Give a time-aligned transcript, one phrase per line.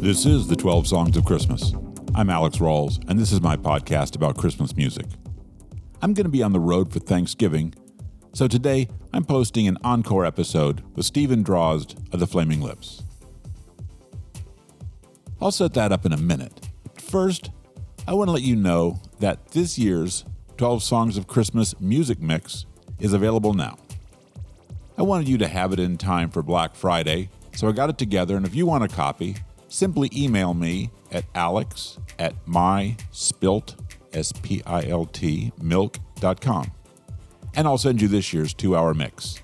[0.00, 1.74] This is the 12 Songs of Christmas.
[2.14, 5.04] I'm Alex Rawls, and this is my podcast about Christmas music.
[6.00, 7.74] I'm going to be on the road for Thanksgiving,
[8.32, 13.02] so today I'm posting an encore episode with Stephen Drozd of the Flaming Lips.
[15.38, 16.66] I'll set that up in a minute.
[16.94, 17.50] First,
[18.08, 20.24] I want to let you know that this year's
[20.56, 22.64] 12 Songs of Christmas music mix
[23.00, 23.76] is available now.
[24.96, 27.98] I wanted you to have it in time for Black Friday, so I got it
[27.98, 29.36] together, and if you want a copy,
[29.70, 33.76] simply email me at alex at myspilt,
[34.12, 36.72] S-P-I-L-T, milk.com,
[37.54, 39.40] and I'll send you this year's two-hour mix.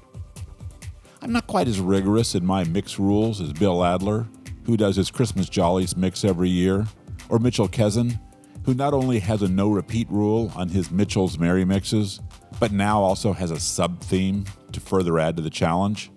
[1.22, 4.26] I'm not quite as rigorous in my mix rules as Bill Adler,
[4.64, 6.86] who does his Christmas Jollies mix every year,
[7.28, 8.20] or Mitchell Kezin,
[8.64, 12.20] who not only has a no repeat rule on his Mitchell's Merry Mixes,
[12.58, 16.10] but now also has a sub theme to further add to the challenge.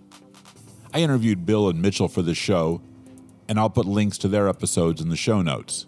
[0.94, 2.82] I interviewed Bill and Mitchell for the show,
[3.50, 5.88] and I'll put links to their episodes in the show notes.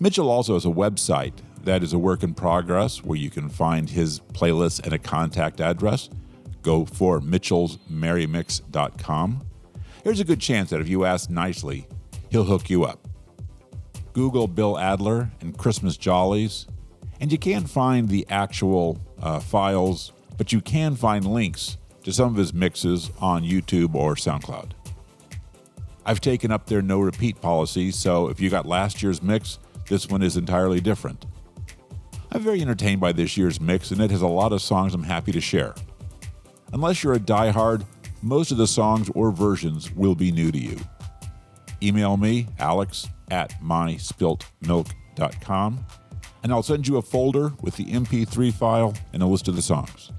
[0.00, 3.90] Mitchell also has a website that is a work in progress where you can find
[3.90, 6.08] his playlist and a contact address.
[6.62, 9.44] Go for mitchellsmerrymix.com.
[10.02, 11.86] There's a good chance that if you ask nicely,
[12.30, 13.06] he'll hook you up.
[14.14, 16.66] Google Bill Adler and Christmas Jollies,
[17.20, 22.30] and you can't find the actual uh, files, but you can find links to some
[22.30, 24.70] of his mixes on YouTube or SoundCloud.
[26.08, 29.58] I've taken up their no repeat policy, so if you got last year's mix,
[29.90, 31.26] this one is entirely different.
[32.32, 35.02] I'm very entertained by this year's mix, and it has a lot of songs I'm
[35.02, 35.74] happy to share.
[36.72, 37.84] Unless you're a diehard,
[38.22, 40.78] most of the songs or versions will be new to you.
[41.82, 45.84] Email me, alex at myspiltmilk.com,
[46.42, 49.62] and I'll send you a folder with the MP3 file and a list of the
[49.62, 50.10] songs.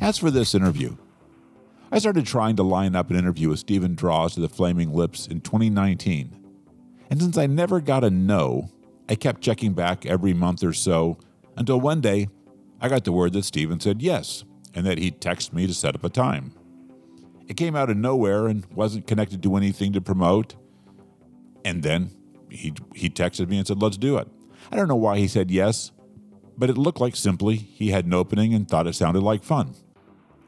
[0.00, 0.96] As for this interview,
[1.94, 5.26] I started trying to line up an interview with Stephen Drozd of the Flaming Lips
[5.26, 6.34] in 2019.
[7.10, 8.70] And since I never got a no,
[9.10, 11.18] I kept checking back every month or so
[11.54, 12.30] until one day
[12.80, 14.42] I got the word that Stephen said yes
[14.72, 16.54] and that he'd text me to set up a time.
[17.46, 20.54] It came out of nowhere and wasn't connected to anything to promote.
[21.62, 22.10] And then
[22.48, 24.28] he, he texted me and said, let's do it.
[24.70, 25.92] I don't know why he said yes,
[26.56, 29.74] but it looked like simply he had an opening and thought it sounded like fun.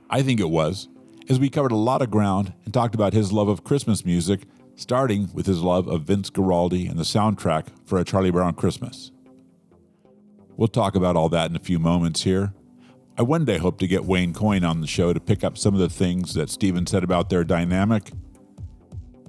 [0.09, 0.89] I think it was,
[1.29, 4.43] as we covered a lot of ground and talked about his love of Christmas music,
[4.77, 9.11] starting with his love of Vince Guaraldi and the soundtrack for A Charlie Brown Christmas.
[10.57, 12.53] We'll talk about all that in a few moments here.
[13.17, 15.73] I one day hope to get Wayne Coyne on the show to pick up some
[15.75, 18.11] of the things that Stephen said about their dynamic.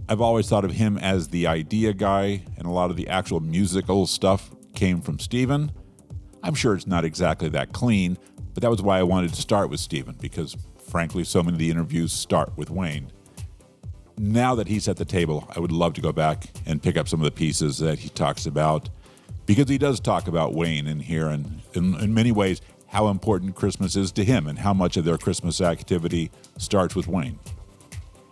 [0.10, 3.40] I've always thought of him as the idea guy, and a lot of the actual
[3.40, 5.72] musical stuff came from Stephen.
[6.44, 8.18] I'm sure it's not exactly that clean,
[8.54, 10.56] but that was why I wanted to start with Stephen, because
[10.96, 13.12] frankly, so many of the interviews start with Wayne.
[14.18, 17.10] Now that he's at the table, I would love to go back and pick up
[17.10, 18.88] some of the pieces that he talks about,
[19.46, 23.56] because he does talk about Wayne in here, and in, in many ways, how important
[23.56, 27.40] Christmas is to him and how much of their Christmas activity starts with Wayne.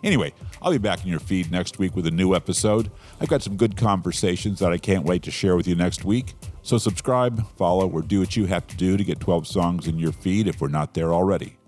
[0.02, 0.32] Anyway,
[0.62, 2.90] I'll be back in your feed next week with a new episode.
[3.20, 6.32] I've got some good conversations that I can't wait to share with you next week.
[6.62, 9.98] So subscribe, follow, or do what you have to do to get 12 songs in
[9.98, 11.58] your feed if we're not there already.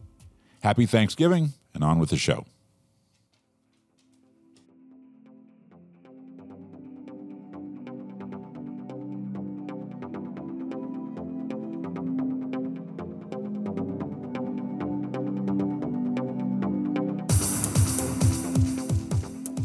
[0.62, 2.44] Happy Thanksgiving, and on with the show.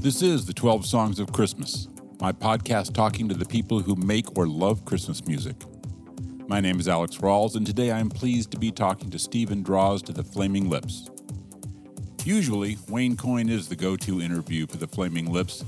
[0.02, 1.88] This is the 12 Songs of Christmas,
[2.20, 5.56] my podcast talking to the people who make or love Christmas music.
[6.52, 9.64] My name is Alex Rawls, and today I am pleased to be talking to Stephen
[9.64, 11.10] Drozd of the Flaming Lips.
[12.26, 15.64] Usually, Wayne Coyne is the go to interview for the Flaming Lips,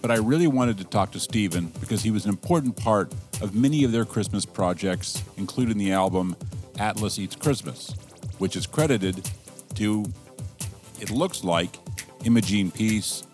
[0.00, 3.12] but I really wanted to talk to Stephen because he was an important part
[3.42, 6.36] of many of their Christmas projects, including the album
[6.78, 7.90] Atlas Eets Christmas,
[8.38, 9.28] which is credited
[9.74, 10.04] to,
[11.00, 11.78] it looks like,
[12.24, 13.24] Imogen Peace,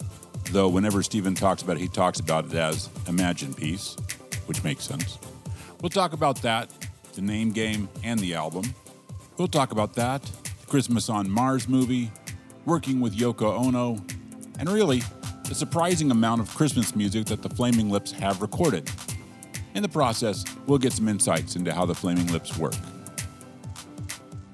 [0.52, 3.94] though whenever Stephen talks about it, he talks about it as Imagine Peace,
[4.46, 5.18] which makes sense.
[5.82, 6.70] We'll talk about that
[7.14, 8.64] the name game, and the album.
[9.36, 12.10] We'll talk about that, the Christmas on Mars movie,
[12.64, 13.98] working with Yoko Ono,
[14.58, 15.02] and really,
[15.48, 18.90] the surprising amount of Christmas music that the Flaming Lips have recorded.
[19.74, 22.74] In the process, we'll get some insights into how the Flaming Lips work.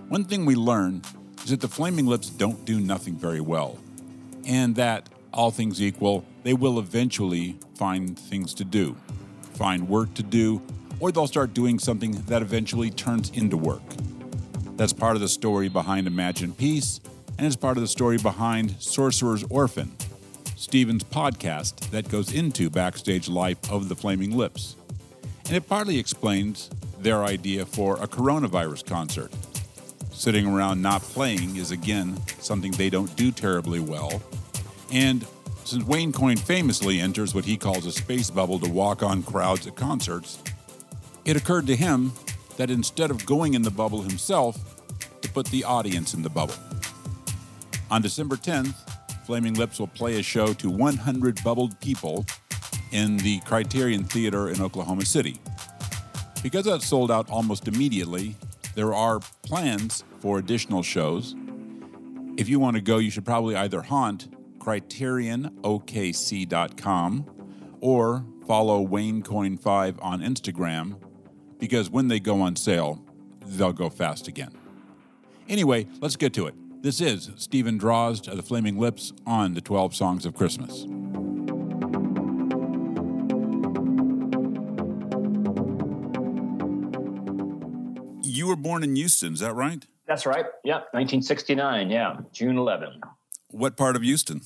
[0.08, 1.02] One thing we learn
[1.44, 3.78] is that the Flaming Lips don't do nothing very well,
[4.46, 8.96] and that, all things equal, they will eventually find things to do,
[9.54, 10.60] find work to do,
[11.00, 13.82] or they'll start doing something that eventually turns into work.
[14.76, 17.00] That's part of the story behind Imagine Peace,
[17.36, 19.92] and it's part of the story behind Sorcerer's Orphan.
[20.56, 24.76] Steven's podcast that goes into backstage life of the Flaming Lips.
[25.46, 29.32] And it partly explains their idea for a coronavirus concert.
[30.12, 34.22] Sitting around not playing is again something they don't do terribly well.
[34.92, 35.26] And
[35.64, 39.66] since Wayne Coyne famously enters what he calls a space bubble to walk on crowds
[39.66, 40.42] at concerts,
[41.30, 42.12] it occurred to him
[42.56, 44.58] that instead of going in the bubble himself,
[45.22, 46.56] to put the audience in the bubble.
[47.88, 48.74] On December 10th,
[49.26, 52.26] Flaming Lips will play a show to 100 bubbled people
[52.90, 55.36] in the Criterion Theater in Oklahoma City.
[56.42, 58.34] Because that sold out almost immediately,
[58.74, 61.36] there are plans for additional shows.
[62.36, 64.26] If you want to go, you should probably either haunt
[64.58, 67.26] CriterionOKC.com
[67.80, 70.96] or follow Wayne Coyne 5 on Instagram
[71.60, 72.98] because when they go on sale,
[73.46, 74.50] they'll go fast again.
[75.48, 76.54] Anyway, let's get to it.
[76.82, 80.86] This is Stephen Drozd of the Flaming Lips on the 12 Songs of Christmas.
[88.24, 89.86] You were born in Houston, is that right?
[90.06, 90.46] That's right.
[90.64, 91.90] Yeah, 1969.
[91.90, 93.00] Yeah, June 11.
[93.50, 94.40] What part of Houston?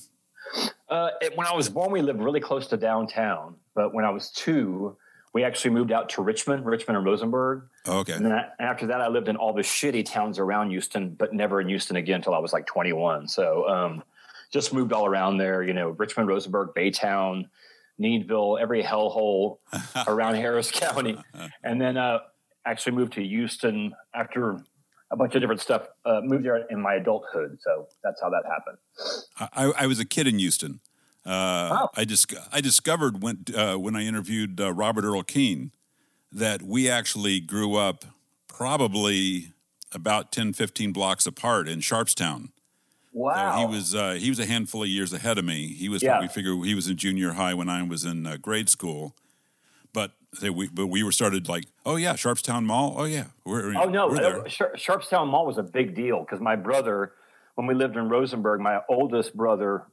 [0.89, 3.55] Uh, it, when I was born, we lived really close to downtown.
[3.73, 4.97] But when I was two,
[5.35, 7.63] we actually moved out to Richmond, Richmond and Rosenberg.
[7.85, 8.13] Okay.
[8.13, 11.33] And then I, after that, I lived in all the shitty towns around Houston, but
[11.33, 13.27] never in Houston again until I was like 21.
[13.27, 14.03] So um,
[14.49, 17.49] just moved all around there, you know, Richmond, Rosenberg, Baytown,
[17.99, 19.57] Needville, every hellhole
[20.07, 21.17] around Harris County.
[21.61, 22.19] And then uh,
[22.65, 24.63] actually moved to Houston after
[25.11, 25.85] a bunch of different stuff.
[26.05, 27.57] Uh, moved there in my adulthood.
[27.61, 28.77] So that's how that happened.
[29.77, 30.79] I, I was a kid in Houston.
[31.25, 31.89] Uh, wow.
[31.95, 35.71] I just I discovered when uh, when I interviewed uh, Robert Earl Keen
[36.31, 38.05] that we actually grew up
[38.47, 39.53] probably
[39.91, 42.49] about 10, 15 blocks apart in Sharpstown.
[43.13, 43.53] Wow.
[43.55, 45.67] So he was uh, he was a handful of years ahead of me.
[45.67, 46.19] He was yeah.
[46.19, 49.15] we figure he was in junior high when I was in uh, grade school.
[49.93, 50.11] But
[50.41, 54.07] we but we were started like oh yeah Sharpstown Mall oh yeah we're, oh no
[54.09, 57.13] we're Sharpstown Mall was a big deal because my brother
[57.55, 59.85] when we lived in Rosenberg my oldest brother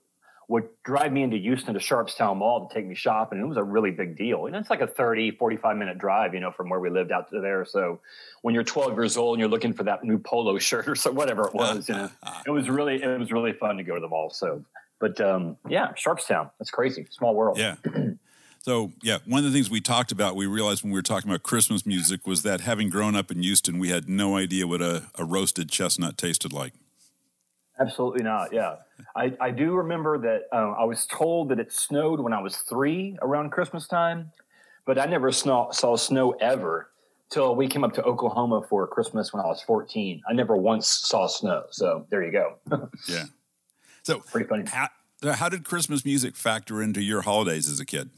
[0.52, 3.38] would drive me into Houston to Sharpstown Mall to take me shopping.
[3.38, 4.44] And it was a really big deal.
[4.44, 7.30] And it's like a 30, 45 minute drive, you know, from where we lived out
[7.30, 7.64] to there.
[7.64, 8.00] So
[8.42, 11.10] when you're 12 years old and you're looking for that new polo shirt or so,
[11.10, 12.10] whatever it was, you know,
[12.46, 14.28] it was really, it was really fun to go to the mall.
[14.28, 14.62] So,
[15.00, 17.06] but um, yeah, Sharpstown, that's crazy.
[17.10, 17.56] Small world.
[17.56, 17.76] Yeah.
[18.64, 21.28] So, yeah, one of the things we talked about, we realized when we were talking
[21.28, 24.80] about Christmas music was that having grown up in Houston, we had no idea what
[24.80, 26.72] a, a roasted chestnut tasted like.
[27.80, 28.52] Absolutely not.
[28.52, 28.76] Yeah.
[29.16, 32.58] I, I do remember that um, I was told that it snowed when I was
[32.58, 34.30] three around Christmas time,
[34.84, 36.90] but I never saw, saw snow ever
[37.30, 40.22] till we came up to Oklahoma for Christmas when I was 14.
[40.28, 41.64] I never once saw snow.
[41.70, 42.56] So there you go.
[43.08, 43.24] yeah.
[44.02, 44.64] So pretty funny.
[44.66, 44.88] How,
[45.34, 48.10] how, did Christmas music factor into your holidays as a kid?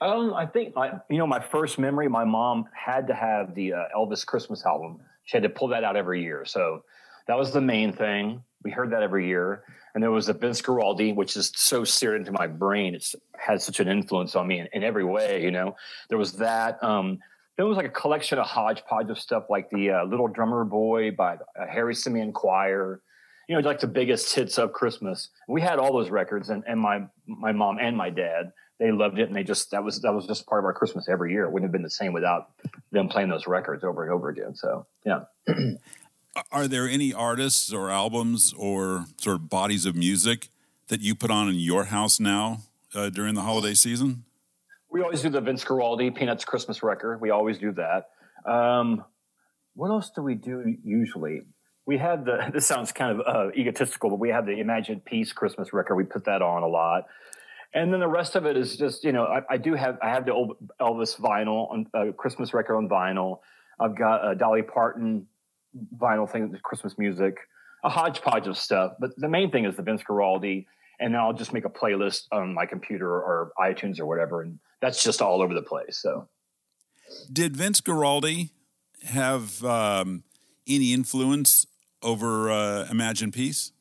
[0.00, 0.74] Um, I think
[1.08, 2.08] you know my first memory.
[2.08, 5.00] My mom had to have the uh, Elvis Christmas album.
[5.24, 6.44] She had to pull that out every year.
[6.44, 6.84] So
[7.26, 8.42] that was the main thing.
[8.62, 9.64] We heard that every year.
[9.94, 12.94] And there was the Vince Guaraldi, which is so seared into my brain.
[12.94, 15.76] It's had such an influence on me in, in every way, you know.
[16.08, 16.82] There was that.
[16.82, 17.18] Um,
[17.56, 21.10] there was like a collection of hodgepodge of stuff like the uh, Little Drummer Boy
[21.10, 23.00] by uh, Harry Simeone Choir,
[23.48, 25.30] you know, like the biggest hits of Christmas.
[25.48, 29.18] We had all those records, and, and my my mom and my dad they loved
[29.18, 31.44] it, and they just that was that was just part of our Christmas every year.
[31.44, 32.50] It wouldn't have been the same without
[32.92, 34.54] them playing those records over and over again.
[34.54, 35.20] So yeah.
[36.52, 40.48] are there any artists or albums or sort of bodies of music
[40.88, 42.60] that you put on in your house now
[42.94, 44.24] uh, during the holiday season?
[44.90, 47.20] We always do the Vince Guaraldi Peanuts Christmas record.
[47.20, 48.08] We always do that.
[48.50, 49.04] Um,
[49.74, 51.42] what else do we do usually?
[51.86, 52.50] We had the.
[52.52, 55.96] This sounds kind of uh, egotistical, but we have the Imagine Peace Christmas record.
[55.96, 57.04] We put that on a lot,
[57.74, 60.10] and then the rest of it is just you know I, I do have I
[60.10, 63.40] have the old Elvis vinyl on uh, Christmas record on vinyl.
[63.78, 65.26] I've got uh, Dolly Parton
[65.96, 67.36] vinyl thing, the Christmas music,
[67.84, 68.92] a hodgepodge of stuff.
[68.98, 70.66] But the main thing is the Vince Guaraldi,
[71.00, 74.58] and then I'll just make a playlist on my computer or iTunes or whatever, and
[74.80, 75.98] that's just all over the place.
[75.98, 76.28] So,
[77.32, 78.50] did Vince Guaraldi
[79.04, 80.24] have um,
[80.66, 81.66] any influence
[82.02, 83.72] over uh, Imagine Peace?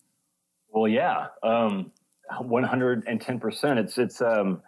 [0.69, 1.91] Well, yeah, um,
[2.41, 3.79] one hundred and ten percent.
[3.79, 4.61] It's it's um,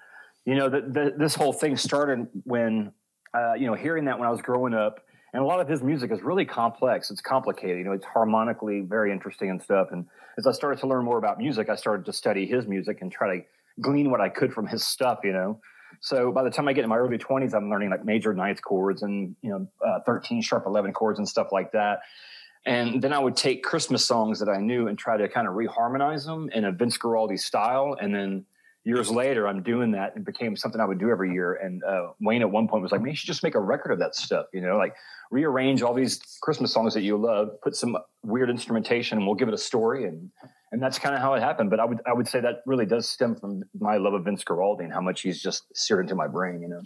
[0.46, 2.93] you know the, the, this whole thing started when
[3.34, 5.01] uh, you know hearing that when I was growing up
[5.38, 7.12] and a lot of his music is really complex.
[7.12, 7.77] It's complicated.
[7.77, 9.89] You know, it's harmonically very interesting and stuff.
[9.91, 13.03] And as I started to learn more about music, I started to study his music
[13.03, 13.44] and try to
[13.79, 15.20] glean what I could from his stuff.
[15.24, 15.60] You know,
[16.01, 18.63] so by the time I get in my early twenties, I'm learning like major ninth
[18.63, 22.00] chords and you know uh, thirteen sharp eleven chords and stuff like that.
[22.65, 25.53] And then I would take Christmas songs that I knew and try to kind of
[25.53, 27.96] reharmonize them in a Vince Guaraldi style.
[28.01, 28.46] And then
[28.88, 31.53] years later, I'm doing that and became something I would do every year.
[31.56, 33.91] And uh, Wayne at one point was like, man, you should just make a record
[33.91, 34.96] of that stuff, you know, like
[35.29, 39.50] rearrange all these Christmas songs that you love, put some weird instrumentation and we'll give
[39.50, 40.06] it a story.
[40.06, 40.32] And,
[40.72, 41.70] and that's kind of how it happened.
[41.70, 44.46] But I would, I would say that really does stem from my love of Vince
[44.46, 46.82] Guaraldi and how much he's just seared into my brain, you know,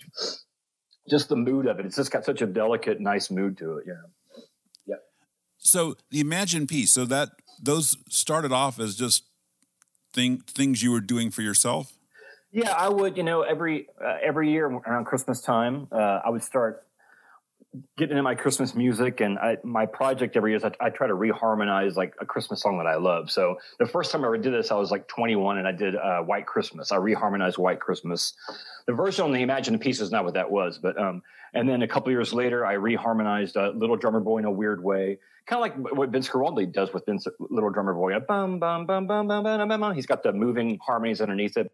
[1.08, 1.86] just the mood of it.
[1.86, 4.10] It's just got such a delicate, nice mood to it, you know.
[5.64, 7.30] So the Imagine Peace, so that
[7.62, 9.26] those started off as just
[10.14, 11.94] thing things you were doing for yourself.
[12.52, 13.18] Yeah, I would.
[13.18, 16.86] You know, every uh, every year around Christmas time, uh, I would start
[17.98, 21.08] getting into my Christmas music, and I, my project every year is I, I, try
[21.08, 23.32] to reharmonize like a Christmas song that I love.
[23.32, 25.96] So the first time I ever did this, I was like 21, and I did
[25.96, 26.92] uh, White Christmas.
[26.92, 28.34] I reharmonized White Christmas.
[28.88, 31.22] The version on the Imagine the piece is not what that was, but um,
[31.54, 34.84] and then a couple years later, I reharmonized uh, Little Drummer Boy in a weird
[34.84, 38.18] way, kind of like what Vince Guaraldi does with Vince, Little Drummer Boy.
[38.20, 39.96] Bum, bum, bum, bum, bum, bum, bum, bum.
[39.96, 41.72] He's got the moving harmonies underneath it.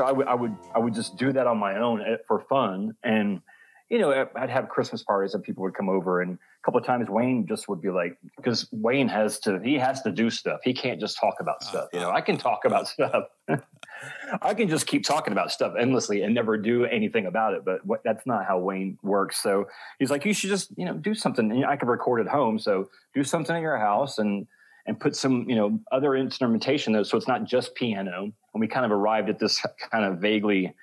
[0.00, 2.40] So I would I would I would just do that on my own eh, for
[2.48, 3.42] fun, and
[3.90, 6.86] you know I'd have Christmas parties and people would come over, and a couple of
[6.86, 10.60] times Wayne just would be like, because Wayne has to he has to do stuff.
[10.64, 11.90] He can't just talk about stuff.
[11.92, 13.24] You know, I can talk about stuff.
[14.40, 17.62] I can just keep talking about stuff endlessly and never do anything about it.
[17.62, 19.42] But what, that's not how Wayne works.
[19.42, 19.66] So
[19.98, 21.52] he's like, you should just you know do something.
[21.52, 24.46] And I can record at home, so do something in your house and
[24.86, 28.32] and put some you know other instrumentation though so it's not just piano.
[28.52, 29.60] And we kind of arrived at this
[29.90, 30.74] kind of vaguely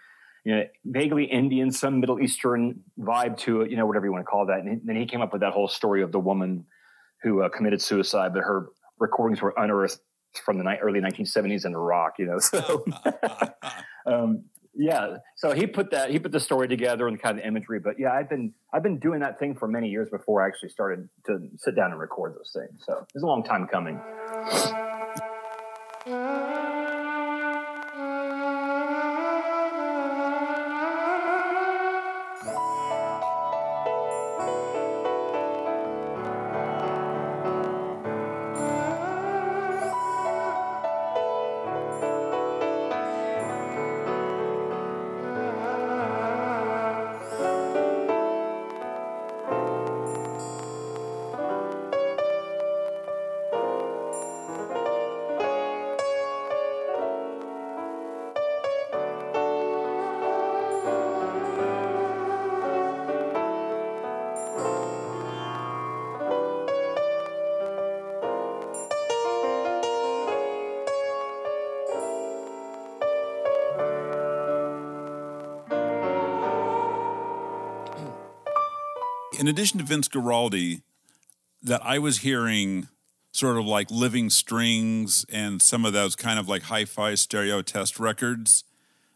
[0.46, 4.24] you know vaguely indian some middle eastern vibe to it you know whatever you want
[4.24, 4.60] to call that.
[4.60, 6.66] And then he came up with that whole story of the woman
[7.24, 10.00] who uh, committed suicide but her recordings were unearthed
[10.46, 12.86] from the ni- early 1970s in iraq you know so.
[14.08, 14.46] Um,
[14.78, 17.96] yeah so he put that he put the story together and kind of imagery but
[18.00, 21.10] yeah i've been i've been doing that thing for many years before i actually started
[21.26, 24.00] to sit down and record those things so it's a long time coming
[79.48, 80.82] in addition to Vince Guaraldi,
[81.64, 82.90] that I was hearing
[83.32, 87.98] sort of like Living Strings and some of those kind of like hi-fi stereo test
[87.98, 88.66] records.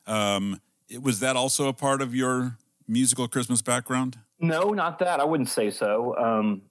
[0.08, 0.62] Um,
[1.02, 2.56] was that also a part of your
[2.88, 4.20] musical Christmas background?
[4.40, 5.20] No, not that.
[5.20, 6.16] I wouldn't say so.
[6.16, 6.62] Um,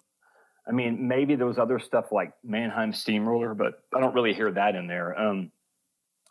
[0.66, 4.50] I mean, maybe there was other stuff like Mannheim Steamroller, but I don't really hear
[4.52, 5.20] that in there.
[5.20, 5.52] Um,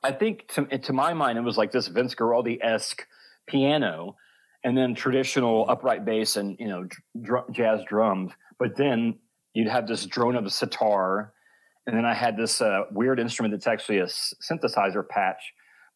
[0.01, 3.05] I think to, to my mind, it was like this Vince Guaraldi esque
[3.45, 4.15] piano
[4.63, 6.87] and then traditional upright bass and you know
[7.21, 8.31] dr- jazz drums.
[8.57, 9.19] But then
[9.53, 11.33] you'd have this drone of a sitar,
[11.87, 15.41] and then I had this uh, weird instrument that's actually a synthesizer patch.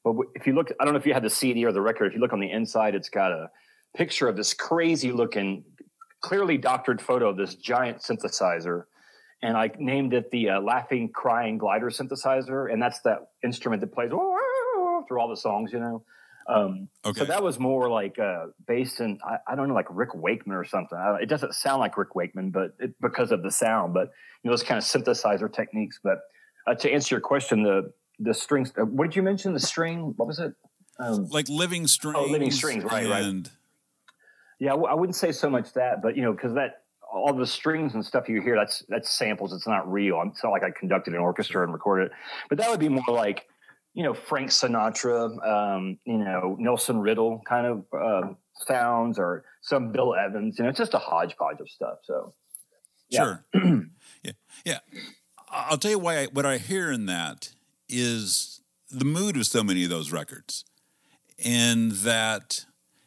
[0.03, 2.07] But if you look, I don't know if you had the CD or the record.
[2.07, 3.49] If you look on the inside, it's got a
[3.95, 5.63] picture of this crazy looking,
[6.21, 8.83] clearly doctored photo of this giant synthesizer.
[9.41, 13.93] And I named it the uh, Laughing Crying Glider synthesizer, and that's that instrument that
[13.93, 16.03] plays through all the songs, you know.
[16.47, 17.19] Um, okay.
[17.19, 20.55] So that was more like uh, based in I, I, don't know like Rick Wakeman
[20.55, 20.97] or something.
[20.97, 24.11] I, it doesn't sound like Rick Wakeman, but it, because of the sound, but
[24.43, 25.99] you know those kind of synthesizer techniques.
[26.03, 26.19] But
[26.67, 28.73] uh, to answer your question, the the strings.
[28.77, 29.53] Uh, what did you mention?
[29.53, 30.13] The string.
[30.17, 30.53] What was it?
[30.99, 32.17] Um, like living strings.
[32.19, 32.83] Oh, living strings.
[32.83, 33.05] Right.
[33.05, 33.47] And...
[33.47, 33.53] Right.
[34.59, 36.83] Yeah, I w- I wouldn't say so much that, but you know, because that
[37.13, 39.53] all the strings and stuff you hear that's that's samples.
[39.53, 40.21] It's not real.
[40.25, 42.11] It's not like I conducted an orchestra and recorded it.
[42.49, 43.47] But that would be more like
[43.93, 49.91] you know Frank Sinatra, um, you know Nelson Riddle kind of uh, sounds, or some
[49.91, 50.57] Bill Evans.
[50.57, 51.99] You know, it's just a hodgepodge of stuff.
[52.03, 52.33] So,
[53.09, 53.23] yeah.
[53.23, 53.45] sure,
[54.23, 54.31] yeah,
[54.65, 54.79] yeah.
[55.49, 56.21] I'll tell you why.
[56.21, 57.53] I, what I hear in that
[57.87, 60.65] is the mood of so many of those records,
[61.43, 62.65] and that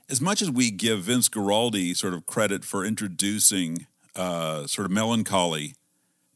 [0.08, 4.92] as much as we give Vince Guaraldi sort of credit for introducing uh, sort of
[4.92, 5.74] melancholy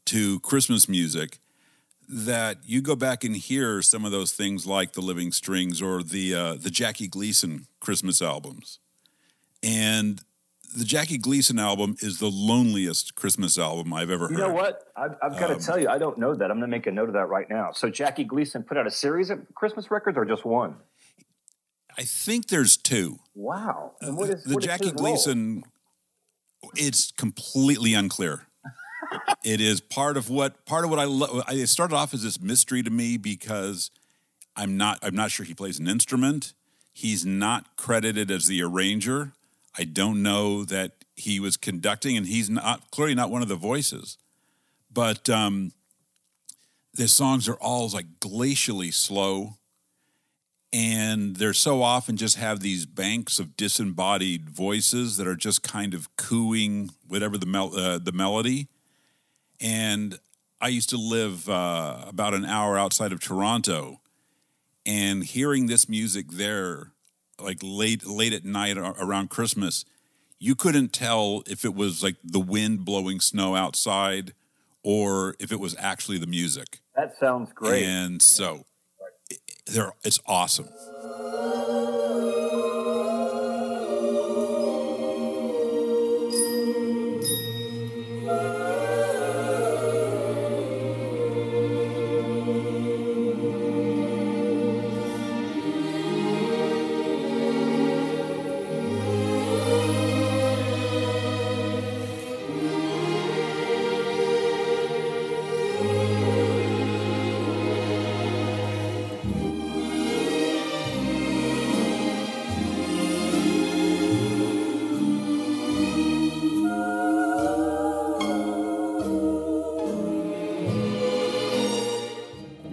[0.05, 1.39] to Christmas music,
[2.11, 6.03] that you go back and hear some of those things like the Living Strings or
[6.03, 8.79] the uh, the Jackie Gleason Christmas albums,
[9.63, 10.21] and
[10.75, 14.31] the Jackie Gleason album is the loneliest Christmas album I've ever heard.
[14.31, 14.83] You know what?
[14.95, 16.51] I've, I've got Um, to tell you, I don't know that.
[16.51, 17.71] I'm going to make a note of that right now.
[17.73, 20.75] So Jackie Gleason put out a series of Christmas records, or just one?
[21.97, 23.19] I think there's two.
[23.35, 23.93] Wow.
[24.01, 25.03] And what is the what Jackie his role?
[25.03, 25.63] Gleason?
[26.75, 28.47] It's completely unclear.
[29.43, 31.43] It is part of what part of what I love.
[31.49, 33.91] It started off as this mystery to me because
[34.55, 36.53] I'm not I'm not sure he plays an instrument.
[36.93, 39.31] He's not credited as the arranger.
[39.77, 43.55] I don't know that he was conducting, and he's not clearly not one of the
[43.55, 44.17] voices.
[44.93, 45.71] But um,
[46.93, 49.55] the songs are all like glacially slow
[50.73, 55.93] and they're so often just have these banks of disembodied voices that are just kind
[55.93, 58.67] of cooing whatever the mel- uh, the melody.
[59.61, 60.19] And
[60.59, 64.01] I used to live uh, about an hour outside of Toronto,
[64.85, 66.91] and hearing this music there,
[67.39, 69.85] like late late at night around Christmas,
[70.39, 74.33] you couldn't tell if it was like the wind blowing snow outside
[74.83, 76.79] or if it was actually the music.
[76.95, 77.83] That sounds great.
[77.83, 78.65] And so
[79.29, 80.67] it- they're, it's awesome.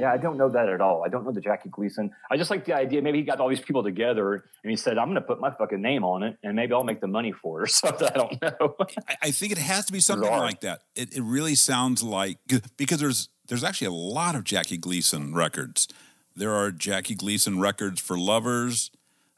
[0.08, 1.04] Yeah, I don't know that at all.
[1.04, 2.10] I don't know the Jackie Gleason.
[2.30, 3.02] I just like the idea.
[3.02, 5.50] Maybe he got all these people together and he said, "I'm going to put my
[5.50, 8.10] fucking name on it, and maybe I'll make the money for it or something." I
[8.16, 8.74] don't know.
[9.08, 10.40] I, I think it has to be something Bizarre.
[10.40, 10.80] like that.
[10.94, 12.38] It, it really sounds like
[12.76, 15.88] because there's there's actually a lot of Jackie Gleason records.
[16.36, 18.90] There are Jackie Gleason records for lovers.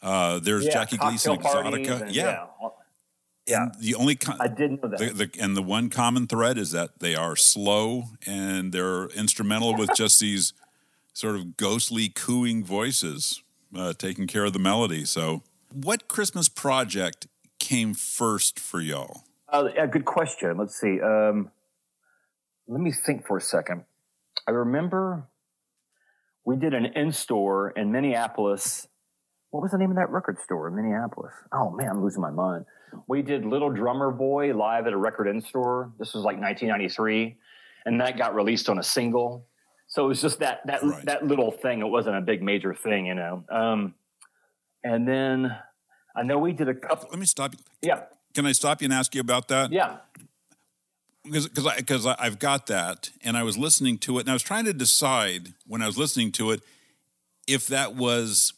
[0.02, 2.02] Uh, there's Yeah, Jackie Gleason Exotica.
[2.02, 2.46] and- yeah.
[3.46, 3.62] yeah.
[3.64, 4.98] And the only I didn't know that.
[4.98, 9.76] the, the, and the one common thread is that they are slow and they're instrumental
[9.76, 10.52] with just these
[11.12, 13.42] sort of ghostly cooing voices
[13.74, 15.04] uh, taking care of the melody.
[15.04, 15.42] So,
[15.72, 17.26] what Christmas project
[17.58, 19.22] came first for y'all?
[19.48, 20.56] Uh, good question.
[20.56, 21.00] Let's see.
[21.00, 21.50] Um,
[22.68, 23.84] let me think for a second.
[24.46, 25.28] I remember
[26.44, 28.88] we did an in store in Minneapolis.
[29.50, 31.32] What was the name of that record store in Minneapolis?
[31.52, 32.64] Oh man, I'm losing my mind.
[33.06, 35.92] We did Little Drummer Boy live at a record in store.
[35.98, 37.36] This was like 1993,
[37.86, 39.46] and that got released on a single.
[39.90, 41.04] So it was just that that Right.
[41.04, 41.80] that little thing.
[41.80, 43.44] It wasn't a big major thing, you know.
[43.50, 43.94] Um,
[44.82, 45.54] and then
[46.16, 47.08] I know we did a couple.
[47.10, 47.58] Let me stop you.
[47.82, 48.02] Yeah,
[48.34, 49.72] Can I stop you and ask you about that?
[49.72, 49.98] yeah.
[51.24, 54.30] because because I, because I- I've got that, and I was listening to it, and
[54.30, 56.62] I was trying to decide when I was listening to it
[57.46, 58.52] if that was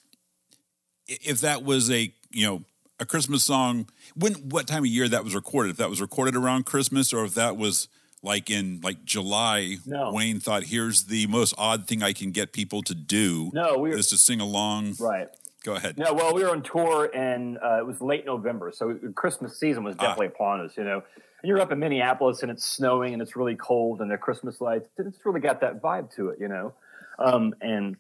[1.09, 2.63] if that was a you know
[3.01, 3.89] a Christmas song.
[4.15, 5.71] When what time of year that was recorded?
[5.71, 7.89] If that was recorded around Christmas, or if that was
[8.23, 9.77] like in like July.
[9.87, 10.13] No.
[10.13, 13.91] Wayne thought, "Here's the most odd thing I can get people to do." No, we
[13.91, 14.95] were is to sing along.
[15.01, 15.29] right.
[15.65, 15.97] Go ahead.
[15.97, 19.85] No, well, we were on tour and uh, it was late November, so Christmas season
[19.85, 20.03] was Ah.
[20.03, 20.77] definitely upon us.
[20.77, 24.11] You know, and you're up in Minneapolis and it's snowing and it's really cold and
[24.11, 24.89] the Christmas lights.
[24.99, 26.75] It's really got that vibe to it, you know.
[27.21, 27.97] Um, and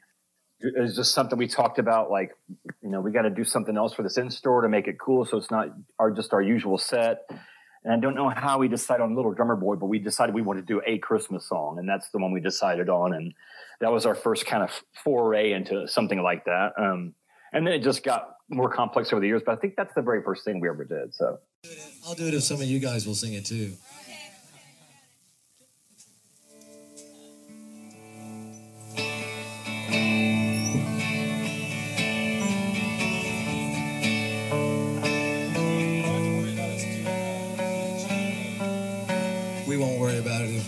[0.59, 2.33] it was just something we talked about, like,
[2.83, 4.99] you know, we got to do something else for this in store to make it
[4.99, 5.69] cool, so it's not
[6.01, 7.29] our just our usual set.
[7.85, 10.43] And I don't know how we decided on Little Drummer Boy, but we decided we
[10.43, 13.13] wanted to do a Christmas song, and that's the one we decided on.
[13.13, 13.35] And
[13.81, 14.71] that was our first kind of
[15.03, 16.73] foray into something like that.
[16.79, 17.15] Um,
[17.53, 20.03] and then it just got more complex over the years, but I think that's the
[20.03, 21.15] very first thing we ever did.
[21.15, 21.39] So
[22.07, 23.73] I'll do it if some of you guys will sing it too.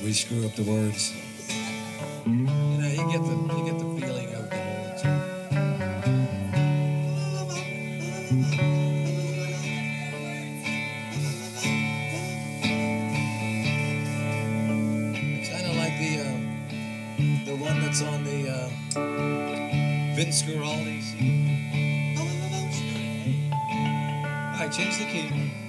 [0.02, 1.12] We screw up the words.
[2.26, 4.84] You know, you get the you get the feeling of the whole.
[15.50, 16.38] Kind of like the uh,
[17.44, 21.14] the one that's on the uh, Vince Guaraldi's.
[24.74, 25.63] change the key.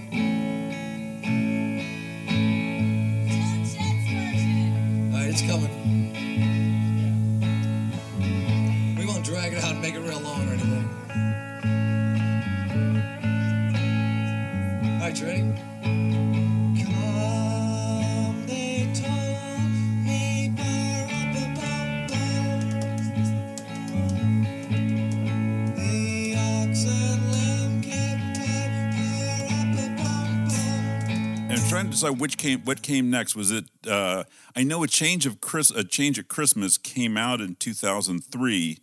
[32.04, 33.36] Which came what came next.
[33.36, 33.66] Was it?
[33.88, 34.24] Uh,
[34.56, 38.80] I know a change of Chris, a change at Christmas came out in 2003,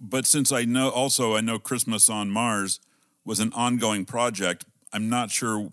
[0.00, 2.80] but since I know also I know Christmas on Mars
[3.24, 4.64] was an ongoing project.
[4.92, 5.70] I'm not sure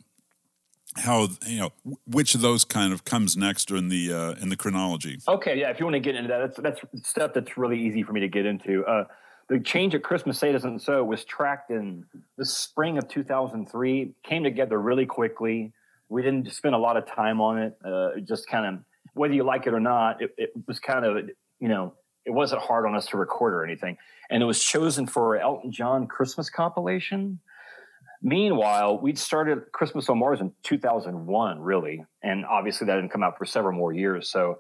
[0.98, 1.74] how you know
[2.06, 5.20] which of those kind of comes next in the uh, in the chronology.
[5.28, 5.70] Okay, yeah.
[5.70, 8.22] If you want to get into that, that's that's stuff that's really easy for me
[8.22, 8.84] to get into.
[8.86, 9.06] Uh,
[9.50, 12.06] the change at Christmas Say It Isn't So was tracked in
[12.38, 14.14] the spring of 2003.
[14.24, 15.74] Came together really quickly.
[16.10, 17.78] We didn't spend a lot of time on it.
[17.84, 21.30] Uh, just kind of, whether you like it or not, it, it was kind of,
[21.60, 21.94] you know,
[22.26, 23.98] it wasn't hard on us to record or anything.
[24.30, 27.40] And it was chosen for Elton John Christmas compilation.
[28.22, 32.04] Meanwhile, we'd started Christmas on Mars in 2001, really.
[32.22, 34.30] And obviously that didn't come out for several more years.
[34.30, 34.60] So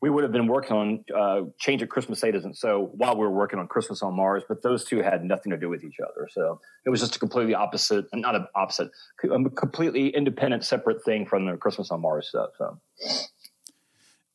[0.00, 3.16] we would have been working on uh, Change at Christmas Say It Isn't So while
[3.16, 5.82] we were working on Christmas on Mars, but those two had nothing to do with
[5.82, 6.28] each other.
[6.30, 8.90] So it was just a completely opposite, not an opposite,
[9.24, 12.50] a completely independent, separate thing from the Christmas on Mars stuff.
[12.58, 12.78] So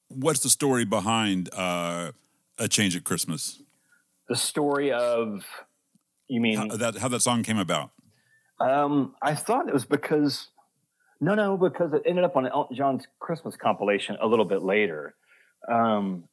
[0.09, 2.11] What's the story behind uh,
[2.57, 3.61] a change at Christmas?
[4.29, 5.45] the story of,
[6.27, 7.91] you mean, How that how that song came about?
[8.59, 10.47] Um, I thought it was because
[11.19, 15.15] no, no, because it ended up on Elton John's Christmas compilation a little bit later.
[15.71, 16.25] Um,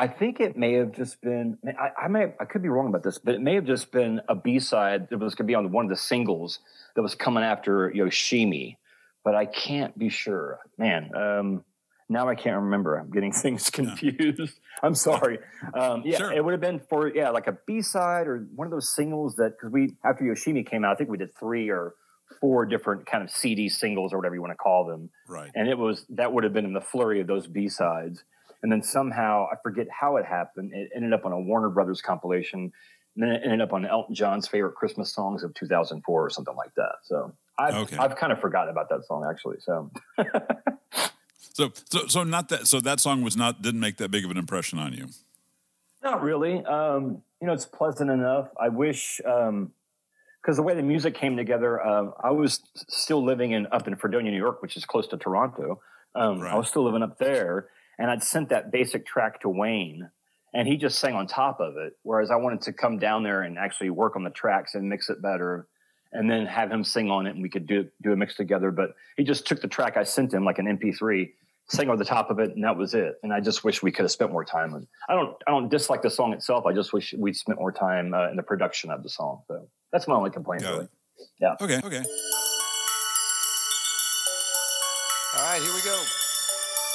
[0.00, 1.58] I think it may have just been.
[1.66, 2.32] I, I may.
[2.40, 5.08] I could be wrong about this, but it may have just been a B side
[5.10, 6.60] that was going to be on one of the singles
[6.94, 8.76] that was coming after Yoshimi.
[9.24, 10.60] But I can't be sure.
[10.78, 11.64] Man, um,
[12.08, 12.96] now I can't remember.
[12.96, 14.60] I'm getting things confused.
[14.84, 15.40] I'm sorry.
[15.74, 16.32] Um, yeah, Sure.
[16.32, 19.34] it would have been for yeah, like a B side or one of those singles
[19.36, 21.94] that because we after Yoshimi came out, I think we did three or
[22.40, 25.50] four different kind of CD singles or whatever you want to call them Right.
[25.54, 28.22] and it was that would have been in the flurry of those B sides.
[28.62, 30.72] And then somehow I forget how it happened.
[30.74, 32.72] It ended up on a Warner Brothers compilation,
[33.14, 36.56] and then it ended up on Elton John's favorite Christmas songs of 2004 or something
[36.56, 36.96] like that.
[37.04, 37.96] So I've Okay.
[37.96, 39.58] I've kind of forgotten about that song actually.
[39.60, 39.90] So
[41.54, 44.30] So so so not that so that song was not didn't make that big of
[44.30, 45.06] an impression on you.
[46.02, 46.64] not really.
[46.64, 48.48] Um, you know, it's pleasant enough.
[48.60, 49.20] I wish.
[49.24, 49.72] Um,
[50.48, 53.96] because the way the music came together, um, I was still living in up in
[53.96, 55.82] Fredonia, New York, which is close to Toronto.
[56.14, 56.54] Um, Right.
[56.54, 60.10] I was still living up there, and I'd sent that basic track to Wayne,
[60.54, 61.98] and he just sang on top of it.
[62.02, 65.10] Whereas I wanted to come down there and actually work on the tracks and mix
[65.10, 65.68] it better,
[66.12, 68.70] and then have him sing on it, and we could do do a mix together.
[68.70, 71.28] But he just took the track I sent him, like an MP3,
[71.68, 73.16] sang over the top of it, and that was it.
[73.22, 74.72] And I just wish we could have spent more time.
[74.72, 76.64] on I don't I don't dislike the song itself.
[76.64, 79.42] I just wish we'd spent more time uh, in the production of the song.
[79.46, 80.62] So that's my only complaint.
[80.62, 80.84] Got really.
[80.84, 80.90] it.
[81.40, 81.54] Yeah.
[81.60, 81.78] Okay.
[81.84, 82.02] Okay.
[85.36, 85.96] All right, here we go.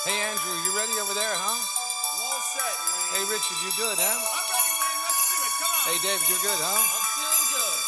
[0.03, 1.55] Hey, Andrew, you ready over there, huh?
[1.55, 3.13] All set, Wayne.
[3.15, 4.03] Hey, Richard, you good, huh?
[4.19, 4.99] I'm ready, Wayne.
[5.07, 5.53] Let's do it.
[5.63, 5.83] Come on.
[5.87, 6.75] Hey, David, you're good, huh?
[6.75, 7.79] I'm feeling good.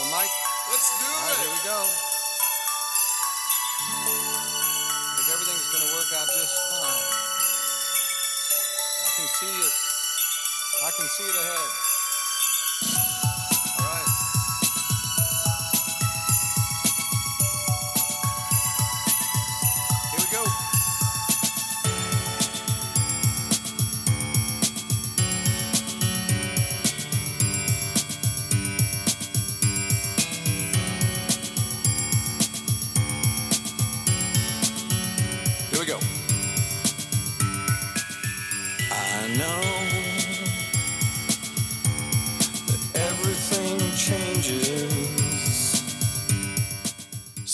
[0.00, 0.34] Well, Mike,
[0.72, 1.14] Let's do it.
[1.14, 1.42] all right, it.
[1.46, 1.78] here we go.
[4.98, 7.06] I think everything's going to work out just fine.
[8.90, 9.74] I can see it.
[10.82, 11.70] I can see it ahead.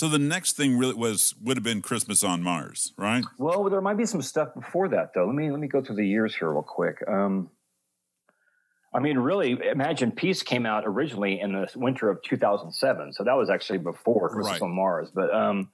[0.08, 3.22] So the next thing really was would have been Christmas on Mars, right?
[3.36, 5.26] Well, there might be some stuff before that though.
[5.26, 6.96] Let me let me go through the years here real quick.
[7.06, 7.50] Um,
[8.94, 13.34] I mean, really, Imagine Peace came out originally in the winter of 2007, so that
[13.34, 14.62] was actually before Christmas Right.
[14.62, 15.10] on Mars.
[15.14, 15.68] But um,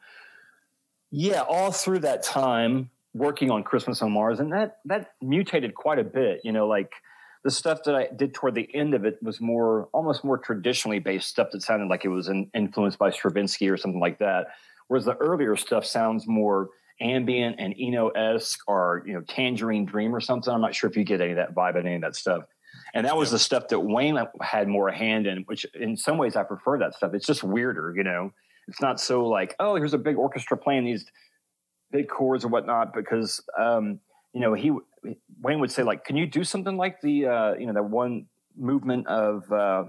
[1.12, 6.00] yeah, all through that time working on Christmas on Mars, and that that mutated quite
[6.00, 6.40] a bit.
[6.42, 6.90] You know, like
[7.44, 10.98] the stuff that I did toward the end of it was more almost more traditionally
[10.98, 14.48] based stuff that sounded like it was in, influenced by Stravinsky or something like that.
[14.88, 20.14] Whereas the earlier stuff sounds more ambient and Eno esque or you know Tangerine Dream
[20.14, 20.52] or something.
[20.52, 22.44] I'm not sure if you get any of that vibe in any of that stuff.
[22.94, 26.36] And that was the stuff that Wayne had more hand in, which in some ways
[26.36, 27.12] I prefer that stuff.
[27.12, 28.32] It's just weirder, you know.
[28.68, 31.04] It's not so like, oh, here's a big orchestra playing these
[31.90, 34.00] big chords or whatnot, because um,
[34.34, 34.72] you know he
[35.40, 38.26] Wayne would say like, can you do something like the uh, you know that one
[38.56, 39.84] movement of uh,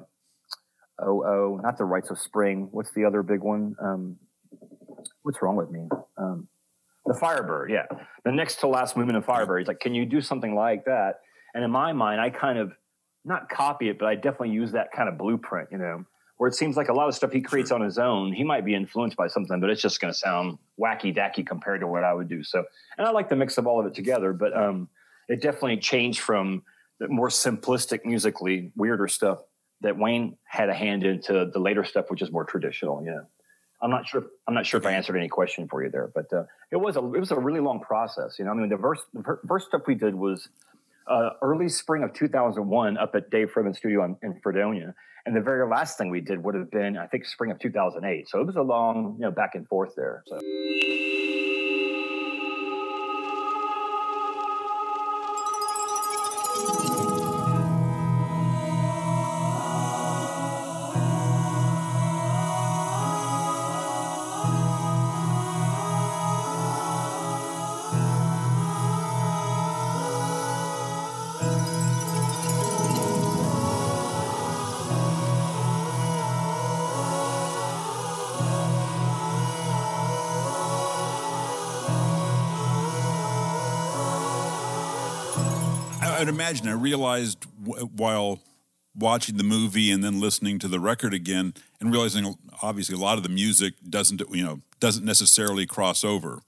[1.02, 2.70] oh oh not the rites of spring.
[2.72, 3.76] What's the other big one?
[3.82, 4.18] Um,
[5.24, 5.88] what's wrong with me?
[6.18, 6.48] Um,
[7.06, 7.86] the Firebird, yeah,
[8.24, 9.60] the next to last movement of Firebird.
[9.60, 11.20] He's like, can you do something like that?
[11.54, 12.72] And in my mind, I kind of
[13.24, 16.04] not copy it, but I definitely use that kind of blueprint, you know,
[16.38, 18.66] where it seems like a lot of stuff he creates on his own, he might
[18.66, 22.04] be influenced by something, but it's just going to sound wacky dacky compared to what
[22.04, 22.44] I would do.
[22.44, 22.64] So,
[22.98, 24.90] and I like the mix of all of it together, but um,
[25.30, 26.64] it definitely changed from
[27.00, 29.40] the more simplistic, musically weirder stuff
[29.82, 33.04] that Wayne had a hand into the later stuff, which is more traditional.
[33.04, 33.26] You know,
[33.82, 34.26] I'm not sure.
[34.48, 36.96] I'm not sure if I answered any question for you there, but uh, it was
[36.96, 38.40] a it was a really long process.
[38.40, 40.48] You know, I mean, the first the first stuff we did was
[41.08, 45.42] uh, early spring of 2001 up at Dave Fridmann Studio in, in Fredonia, and the
[45.42, 48.30] very last thing we did would have been I think spring of 2008.
[48.30, 50.24] So it was a long you know back and forth there.
[50.28, 50.40] So.
[86.36, 88.40] Imagine I realized w- while
[88.98, 93.18] watching the movie and then listening to the record again and realizing obviously a lot
[93.18, 96.42] of the music doesn't you know doesn't necessarily cross over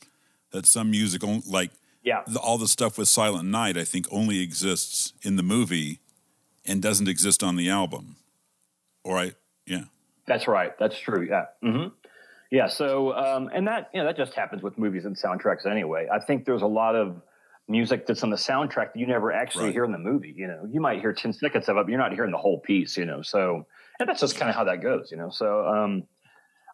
[0.51, 1.71] that some music like
[2.03, 2.21] Yeah.
[2.25, 5.99] the, all the stuff with Silent Night I think only exists in the movie
[6.65, 8.15] and doesn't exist on the album
[9.03, 9.85] All right, yeah
[10.25, 10.71] That's right.
[10.79, 11.23] That's true.
[11.29, 11.45] Yeah.
[11.63, 11.87] Mm-hmm.
[12.49, 12.67] Yeah.
[12.67, 16.07] So, um, and that you know that just happens with movies and soundtracks anyway.
[16.11, 17.21] I think there's a lot of
[17.67, 19.73] music that's on the soundtrack that you never actually Right.
[19.73, 20.33] hear in the movie.
[20.35, 22.59] You know, you might hear ten seconds of it, but you're not hearing the whole
[22.59, 22.97] piece.
[22.97, 23.65] You know, so
[23.99, 25.09] and that's just kind of how that goes.
[25.11, 26.03] You know, so um,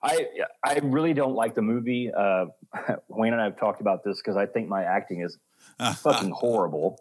[0.03, 0.27] I
[0.63, 2.11] I really don't like the movie.
[2.15, 2.45] Uh,
[3.07, 5.37] Wayne and I have talked about this because I think my acting is
[6.01, 6.99] fucking horrible.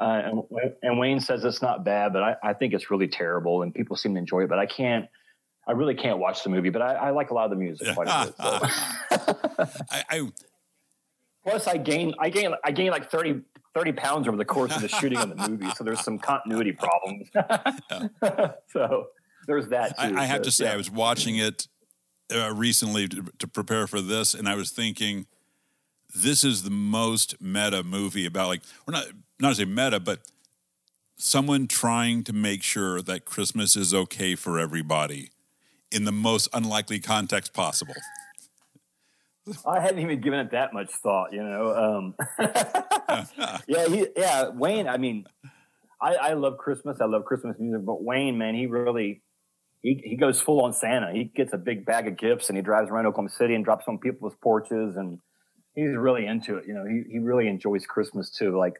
[0.00, 0.42] Uh, and,
[0.82, 3.94] and Wayne says it's not bad, but I, I think it's really terrible, and people
[3.94, 4.48] seem to enjoy it.
[4.48, 5.06] But I can't,
[5.68, 6.70] I really can't watch the movie.
[6.70, 8.34] But I, I like a lot of the music quite a bit.
[8.38, 9.66] So.
[9.90, 10.32] I, I
[11.44, 13.40] Plus, I gain, I gain, I gain like 30,
[13.74, 15.70] 30 pounds over the course of the shooting of the movie.
[15.76, 17.28] So there's some continuity problems.
[18.68, 19.06] so
[19.46, 19.98] there's that.
[19.98, 20.16] Too.
[20.16, 20.72] I, I have So, to say, yeah.
[20.74, 21.66] I was watching it
[22.34, 25.26] uh, recently to, to prepare for this, and I was thinking,
[26.14, 29.06] this is the most meta movie about like, we're not
[29.40, 30.20] not to say meta, but
[31.16, 35.30] someone trying to make sure that Christmas is okay for everybody
[35.90, 37.94] in the most unlikely context possible.
[39.66, 41.74] I hadn't even given it that much thought, you know.
[41.74, 42.14] Um,
[43.66, 44.88] yeah, he, yeah, Wayne.
[44.88, 45.26] I mean,
[46.00, 46.98] I, I love Christmas.
[47.00, 49.22] I love Christmas music, but Wayne, man, he really
[49.82, 51.12] he, he goes full on Santa.
[51.12, 53.84] He gets a big bag of gifts and he drives around Oklahoma City and drops
[53.88, 55.18] on people's porches, and
[55.74, 56.64] he's really into it.
[56.66, 58.74] You know, he he really enjoys Christmas too, like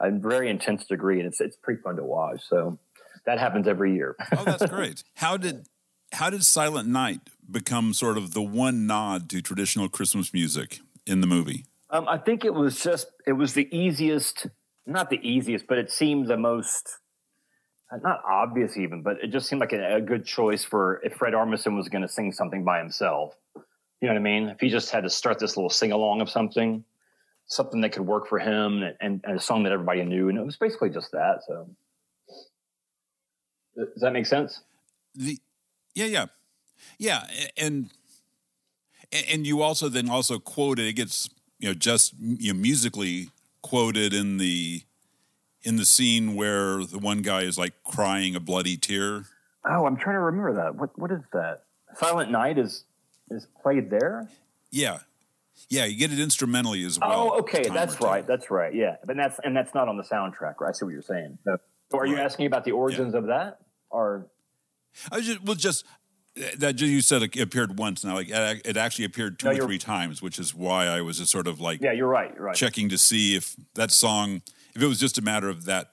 [0.00, 2.40] a very intense degree, and it's it's pretty fun to watch.
[2.48, 2.78] So
[3.24, 4.16] that happens every year.
[4.36, 5.04] Oh, that's great.
[5.14, 5.66] How did
[6.12, 11.20] how did Silent Night become sort of the one nod to traditional Christmas music in
[11.20, 11.66] the movie?
[11.90, 14.46] Um, I think it was just it was the easiest,
[14.86, 16.98] not the easiest, but it seemed the most
[18.02, 21.32] not obvious even, but it just seemed like a, a good choice for if Fred
[21.32, 23.34] Armisen was going to sing something by himself.
[23.54, 24.48] You know what I mean?
[24.48, 26.84] If he just had to start this little sing along of something,
[27.46, 30.38] something that could work for him, and, and, and a song that everybody knew, and
[30.38, 31.40] it was basically just that.
[31.46, 31.68] So,
[33.76, 34.60] does that make sense?
[35.14, 35.38] The
[35.94, 36.26] yeah, yeah,
[36.98, 37.90] yeah, and
[39.12, 43.30] and you also then also quoted it gets you know just you know musically
[43.62, 44.82] quoted in the
[45.62, 49.24] in the scene where the one guy is like crying a bloody tear.
[49.64, 50.76] Oh, I'm trying to remember that.
[50.76, 51.64] What what is that?
[51.94, 52.84] Silent Night is
[53.30, 54.28] is played there.
[54.70, 55.00] Yeah,
[55.68, 57.30] yeah, you get it instrumentally as well.
[57.32, 58.26] Oh, okay, that's right.
[58.26, 58.74] That's right.
[58.74, 60.60] Yeah, but that's and that's not on the soundtrack.
[60.60, 60.70] Right?
[60.70, 61.38] I see what you're saying.
[61.44, 61.58] So,
[61.90, 63.58] so are you asking about the origins of that,
[63.90, 64.26] or
[65.10, 65.84] I was just well, just
[66.58, 68.14] that just you said it appeared once now.
[68.14, 71.30] Like it actually appeared two No, or three times, which is why I was just
[71.30, 72.32] sort of like yeah, you're right.
[72.34, 72.54] You're right.
[72.56, 74.42] checking to see if that song,
[74.74, 75.92] if it was just a matter of that,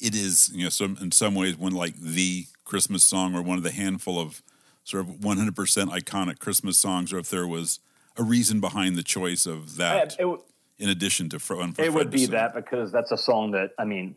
[0.00, 3.58] it is you know some in some ways one like the Christmas song or one
[3.58, 4.42] of the handful of
[4.84, 7.80] sort of 100% iconic Christmas songs, or if there was
[8.18, 10.40] a reason behind the choice of that it,
[10.78, 14.16] in addition to Fro- it would be that because that's a song that I mean,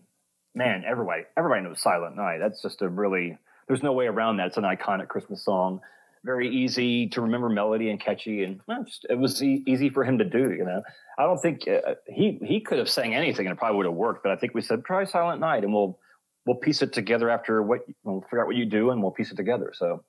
[0.56, 2.40] man, everybody everybody knows Silent Night.
[2.40, 3.38] That's just a really
[3.68, 4.48] there's no way around that.
[4.48, 5.82] It's an iconic Christmas song.
[6.24, 10.04] Very easy to remember melody and catchy, and well, just, it was e- easy for
[10.04, 10.52] him to do.
[10.52, 10.82] You know,
[11.18, 13.96] I don't think uh, he he could have sang anything and it probably would have
[13.96, 14.24] worked.
[14.24, 16.00] But I think we said try Silent Night, and we'll
[16.46, 19.32] we'll piece it together after what we'll figure out what you do, and we'll piece
[19.32, 19.72] it together.
[19.76, 20.04] So,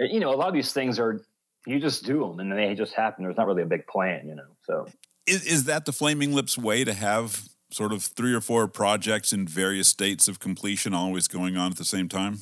[0.00, 1.22] uh, you know, a lot of these things are
[1.66, 3.24] you just do them, and they just happen.
[3.24, 4.46] There's not really a big plan, you know.
[4.62, 4.86] So
[5.26, 9.32] Is, is that the Flaming Lips way to have sort of three or four projects
[9.32, 12.38] in various states of completion always going on at the same time?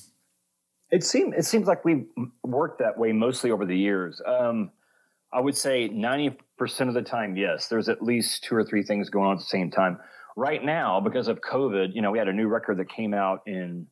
[0.94, 2.06] It seems it seems like we've
[2.44, 4.22] worked that way mostly over the years.
[4.24, 4.70] Um,
[5.32, 7.66] I would say ninety percent of the time, yes.
[7.66, 9.98] There's at least two or three things going on at the same time.
[10.36, 13.40] Right now, because of COVID, you know, we had a new record that came out
[13.44, 13.88] in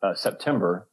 [0.00, 0.86] uh, September.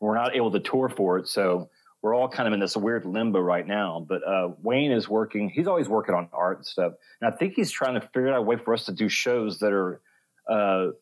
[0.00, 1.70] We're not able to tour for it, so
[2.02, 4.06] we're all kind of in this weird limbo right now.
[4.08, 7.54] But uh, Wayne is working; he's always working on art and stuff, and I think
[7.54, 10.00] he's trying to figure out a way for us to do shows that are
[10.48, 10.92] uh,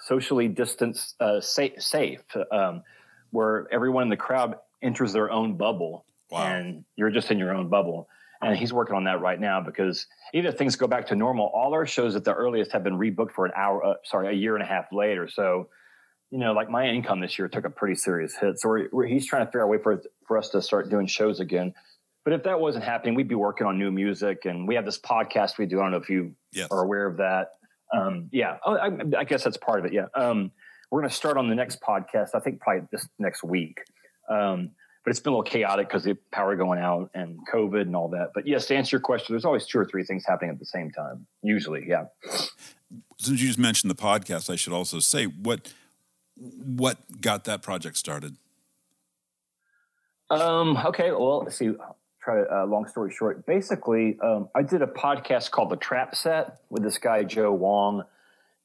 [0.00, 2.82] socially distanced, uh, safe, safe um,
[3.30, 6.44] where everyone in the crowd enters their own bubble, Wow.
[6.46, 8.08] and you're just in your own bubble.
[8.40, 11.46] And he's working on that right now because even if things go back to normal,
[11.52, 14.32] all our shows at the earliest have been rebooked for an hour, uh, sorry, a
[14.32, 15.26] year and a half later.
[15.26, 15.68] So,
[16.30, 18.60] you know, like my income this year took a pretty serious hit.
[18.60, 20.88] So we're, we're, he's trying to figure out a way for for us to start
[20.88, 21.74] doing shows again.
[22.24, 24.44] But if that wasn't happening, we'd be working on new music.
[24.44, 25.80] And we have this podcast we do.
[25.80, 26.68] I don't know if you Yes.
[26.70, 27.48] are aware of that.
[27.92, 29.94] Um, yeah, oh, I, I guess that's part of it.
[29.94, 30.06] Yeah.
[30.14, 30.52] Um,
[30.90, 32.30] we're going to start on the next podcast.
[32.34, 33.80] I think probably this next week.
[34.28, 34.70] Um,
[35.04, 38.08] but it's been a little chaotic because the power going out and COVID and all
[38.10, 38.32] that.
[38.34, 40.66] But yes, to answer your question, there's always two or three things happening at the
[40.66, 41.26] same time.
[41.42, 42.04] Usually, yeah.
[43.18, 45.72] Since you just mentioned the podcast, I should also say what
[46.36, 48.36] what got that project started.
[50.30, 51.70] Um, okay, well, let's see.
[52.22, 53.46] Try to, uh, long story short.
[53.46, 58.04] Basically, um, I did a podcast called The Trap Set with this guy, Joe Wong.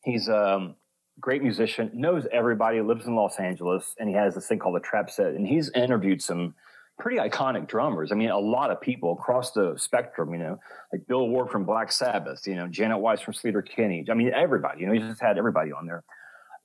[0.03, 0.75] He's a um,
[1.19, 4.79] great musician, knows everybody, lives in Los Angeles, and he has this thing called The
[4.81, 5.27] Trap Set.
[5.27, 6.55] And he's interviewed some
[6.99, 8.11] pretty iconic drummers.
[8.11, 10.59] I mean, a lot of people across the spectrum, you know,
[10.91, 14.05] like Bill Ward from Black Sabbath, you know, Janet Weiss from Sleater Kinney.
[14.09, 16.03] I mean, everybody, you know, he just had everybody on there.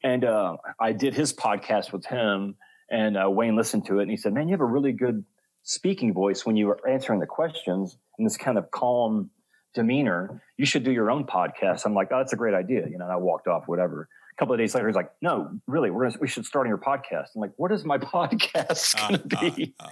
[0.02, 2.54] And uh, I did his podcast with him,
[2.90, 5.24] and uh, Wayne listened to it, and he said, "Man, you have a really good
[5.64, 9.30] speaking voice when you are answering the questions in this kind of calm
[9.74, 10.40] demeanor.
[10.56, 13.06] You should do your own podcast." I'm like, "Oh, that's a great idea," you know.
[13.06, 14.08] And I walked off, whatever.
[14.38, 16.78] Couple of days later, he's like, "No, really, we're gonna, we should start on your
[16.78, 19.90] podcast." I'm like, "What is my podcast going to Ah, be?" ah,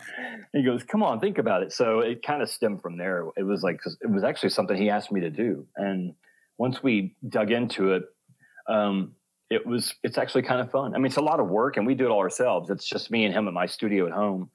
[0.52, 3.24] he goes, "Come on, think about it." So it kind of stemmed from there.
[3.36, 6.14] It was like it was actually something he asked me to do, and
[6.58, 8.04] once we dug into it,
[8.68, 9.12] um,
[9.50, 10.94] it was it's actually kind of fun.
[10.94, 12.70] I mean, it's a lot of work, and we do it all ourselves.
[12.70, 14.50] It's just me and him at my studio at home,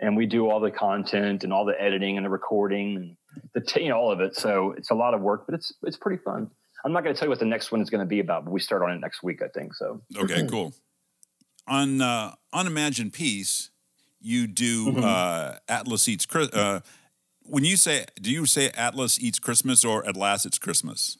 [0.00, 3.16] and we do all the content and all the editing and the recording and
[3.54, 4.34] the t- you know all of it.
[4.34, 6.50] So it's a lot of work, but it's it's pretty fun.
[6.86, 8.44] I'm not going to tell you what the next one is going to be about,
[8.44, 9.74] but we start on it next week, I think.
[9.74, 10.72] So okay, cool.
[11.66, 13.70] On uh, on Imagine Peace,
[14.20, 15.02] you do Mm-hmm.
[15.04, 16.26] uh, Atlas eats.
[16.26, 16.80] Chris- Uh,
[17.42, 21.18] when you say, do you say Atlas eats Christmas or at last it's Christmas?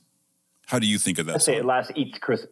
[0.66, 1.32] How do you think of that?
[1.32, 1.42] I that?
[1.42, 1.60] say song?
[1.60, 2.50] it last eats Christmas.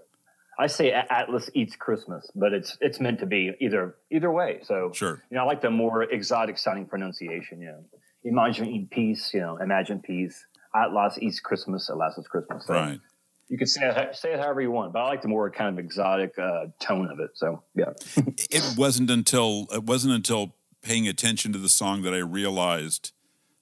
[0.59, 4.61] I say Atlas eats Christmas, but it's it's meant to be either either way.
[4.65, 5.23] So Sure.
[5.31, 7.61] you know, I like the more exotic sounding pronunciation.
[7.61, 7.85] You know,
[8.25, 9.33] imagine eat peace.
[9.35, 10.47] You know, imagine peace.
[10.75, 11.89] Atlas eats Christmas.
[11.91, 12.67] At last it's Christmas.
[12.67, 13.01] So Right.
[13.49, 15.79] You could say it, say it however you want, but I like the more kind
[15.79, 17.31] of exotic uh, tone of it.
[17.35, 17.93] So yeah.
[18.51, 23.13] it wasn't until it wasn't until paying attention to the song that I realized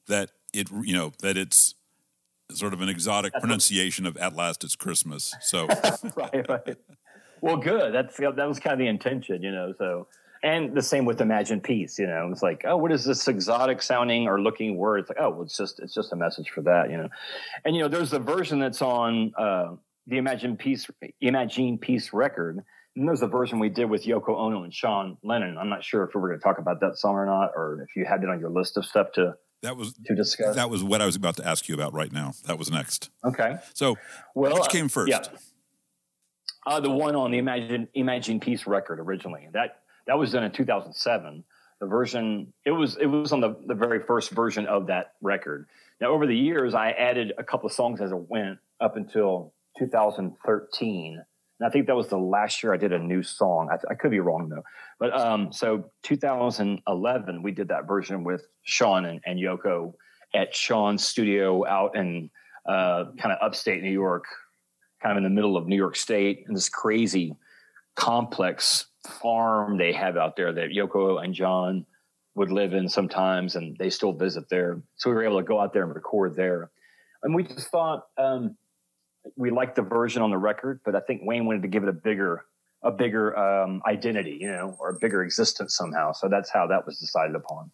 [0.07, 1.75] that it you know that it's
[2.51, 5.67] sort of an exotic pronunciation of "At last it's Christmas." So
[6.17, 6.77] right, right.
[7.43, 7.93] Well, good.
[7.93, 9.75] That's that was kind of the intention, you know.
[9.77, 10.07] So,
[10.43, 11.99] and the same with Imagine Peace.
[11.99, 15.01] You know, it's like, oh, what is this exotic sounding or looking word?
[15.01, 17.09] It's like, oh, well, it's just it's just a message for that, you know.
[17.65, 19.75] And you know, there's the version that's on uh,
[20.07, 20.89] the Imagine Peace
[21.21, 22.63] Imagine Peace record.
[22.95, 25.57] And there's a version we did with Yoko Ono and Sean Lennon.
[25.57, 27.87] I'm not sure if we were going to talk about that song or not, or
[27.89, 30.57] if you had it on your list of stuff to that was to discuss.
[30.57, 32.33] that was what I was about to ask you about right now.
[32.47, 33.11] That was next.
[33.25, 33.57] okay.
[33.75, 33.97] So
[34.35, 35.09] Well, which uh, came first?
[35.09, 35.23] Yeah.
[36.67, 39.49] Uh, the one on the Imagine Imagine Peace record originally.
[39.53, 41.45] That that was done in 2007.
[41.81, 45.67] The version it was it was on the, the very first version of that record.
[46.01, 49.53] Now over the years I added a couple of songs as it went up until
[49.79, 51.23] 2013.
[51.61, 53.69] And I think that was the last year I did a new song.
[53.73, 54.63] I, I could be wrong though.
[55.01, 59.95] But um, so 2011 we did that version with Sean and, and Yoko
[60.35, 62.31] at Sean's studio out in
[62.67, 64.25] uh, kind of upstate New York,
[65.03, 67.35] kind of in the middle of New York State, in this crazy
[67.97, 71.87] complex farm they have out there that Yoko and John
[72.35, 74.81] would live in sometimes, and they still visit there.
[74.97, 76.71] So we were able to go out there and record there.
[77.23, 78.57] And we just thought, um,
[79.37, 81.89] we liked the version on the record, but I think Wayne wanted to give it
[81.89, 82.45] a bigger
[82.85, 86.11] a bigger um, identity, you know, or a bigger existence somehow.
[86.11, 87.71] So that's how that was decided upon.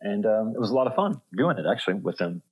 [0.00, 2.42] And um, it was a lot of fun doing it actually with him.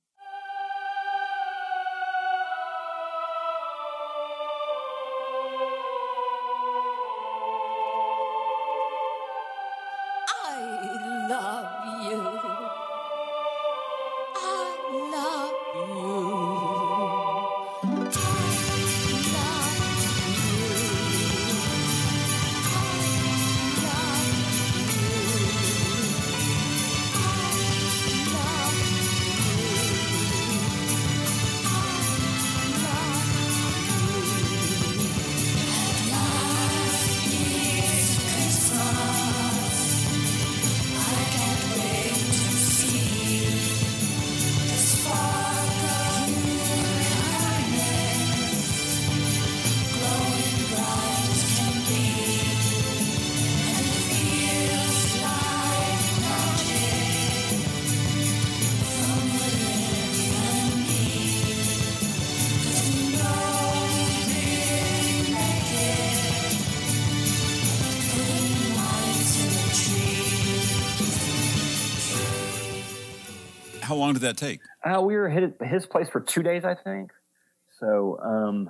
[74.31, 74.61] That take?
[74.83, 77.11] Uh, we were at his place for two days, I think.
[77.79, 78.69] So, um,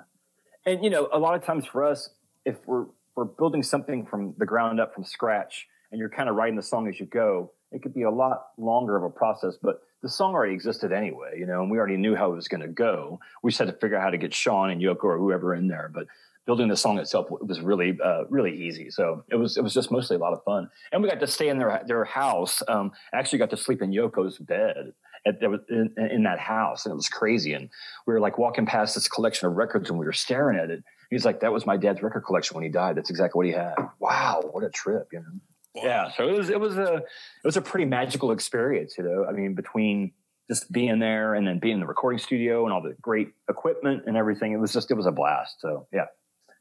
[0.66, 2.10] and you know, a lot of times for us,
[2.46, 2.86] if we're
[3.16, 6.64] we're building something from the ground up from scratch, and you're kind of writing the
[6.64, 9.56] song as you go, it could be a lot longer of a process.
[9.62, 12.48] But the song already existed anyway, you know, and we already knew how it was
[12.48, 13.20] going to go.
[13.44, 15.68] We just had to figure out how to get Sean and Yoko or whoever in
[15.68, 15.92] there.
[15.94, 16.08] But
[16.46, 18.90] building the song itself was really uh, really easy.
[18.90, 21.28] So it was it was just mostly a lot of fun, and we got to
[21.28, 22.64] stay in their their house.
[22.68, 24.94] Um, actually, got to sleep in Yoko's bed
[25.26, 27.54] at, there was in, in that house, and it was crazy.
[27.54, 27.70] And
[28.06, 30.84] we were like walking past this collection of records, and we were staring at it.
[31.10, 32.96] He's like, "That was my dad's record collection when he died.
[32.96, 35.26] That's exactly what he had." Wow, what a trip, you know.
[35.74, 39.26] Yeah, so it was it was a it was a pretty magical experience, you know.
[39.28, 40.14] I mean, between
[40.50, 44.04] just being there and then being in the recording studio and all the great equipment
[44.06, 45.62] and everything, it was just it was a blast.
[45.62, 46.08] So yeah,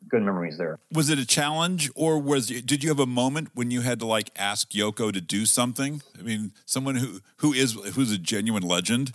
[0.09, 0.79] good memories there.
[0.93, 4.07] Was it a challenge, or was did you have a moment when you had to
[4.07, 6.03] like ask Yoko to do something?
[6.19, 9.13] I mean, someone who who is who's a genuine legend.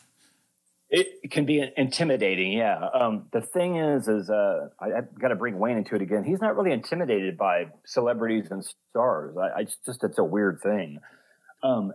[0.88, 2.78] It can be intimidating, yeah.
[2.94, 6.24] Um, the thing is, is uh, I, I've got to bring Wayne into it again.
[6.24, 9.36] He's not really intimidated by celebrities and stars.
[9.36, 11.00] I, I just it's a weird thing.
[11.64, 11.92] Um,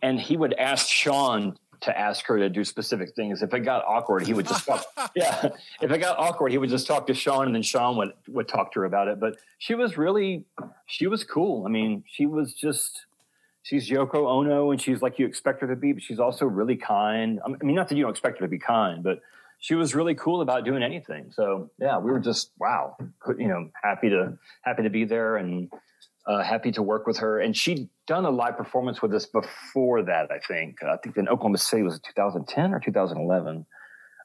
[0.00, 3.42] and he would ask Sean to ask her to do specific things.
[3.42, 4.84] If it got awkward, he would just talk.
[5.16, 5.48] yeah,
[5.80, 8.48] if it got awkward, he would just talk to Sean, and then Sean would would
[8.48, 9.20] talk to her about it.
[9.20, 10.44] But she was really,
[10.86, 11.66] she was cool.
[11.66, 13.06] I mean, she was just.
[13.64, 16.74] She's Yoko Ono, and she's like you expect her to be, but she's also really
[16.74, 17.38] kind.
[17.44, 19.20] I mean, not that you don't expect her to be kind, but
[19.60, 21.30] she was really cool about doing anything.
[21.30, 22.96] So yeah, we were just wow,
[23.38, 25.70] you know, happy to happy to be there and
[26.26, 27.40] uh, happy to work with her.
[27.40, 30.82] And she'd done a live performance with us before that, I think.
[30.82, 33.66] I think in Oklahoma City was it 2010 or 2011.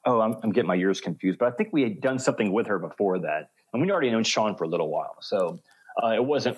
[0.04, 2.66] Oh, I'm, I'm getting my years confused, but I think we had done something with
[2.68, 5.16] her before that, and we'd already known Sean for a little while.
[5.20, 5.58] So
[6.02, 6.56] uh, it wasn't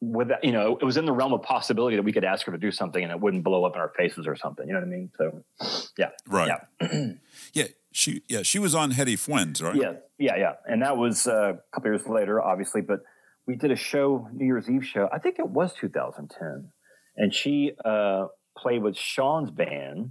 [0.00, 2.46] with that, you know, it was in the realm of possibility that we could ask
[2.46, 4.66] her to do something and it wouldn't blow up in our faces or something.
[4.68, 5.10] You know what I mean?
[5.18, 6.52] So, yeah, Right.
[6.80, 7.12] yeah,
[7.54, 9.74] Yeah, she yeah she was on Heady Fwends, right?
[9.74, 10.52] yeah, yeah, yeah.
[10.66, 13.00] And that was uh, a couple years later, obviously, but
[13.46, 15.08] we did a show, New Year's Eve show.
[15.12, 16.70] I think it was 2010,
[17.16, 18.26] and she uh,
[18.58, 20.10] played with Sean's band.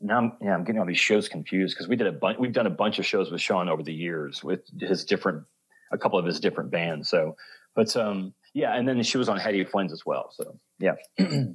[0.00, 2.38] Now, I'm, yeah, I'm getting all these shows confused because we did a bunch.
[2.38, 5.44] We've done a bunch of shows with Sean over the years with his different,
[5.90, 7.08] a couple of his different bands.
[7.08, 7.36] So,
[7.74, 10.30] but um, yeah, and then she was on Heady Fwends as well.
[10.34, 11.46] So, yeah, yeah.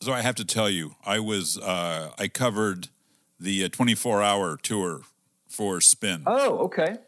[0.00, 2.88] So I have to tell you, I was uh, I covered
[3.40, 5.02] the 24 hour tour
[5.48, 6.22] for Spin.
[6.26, 6.98] Oh, okay.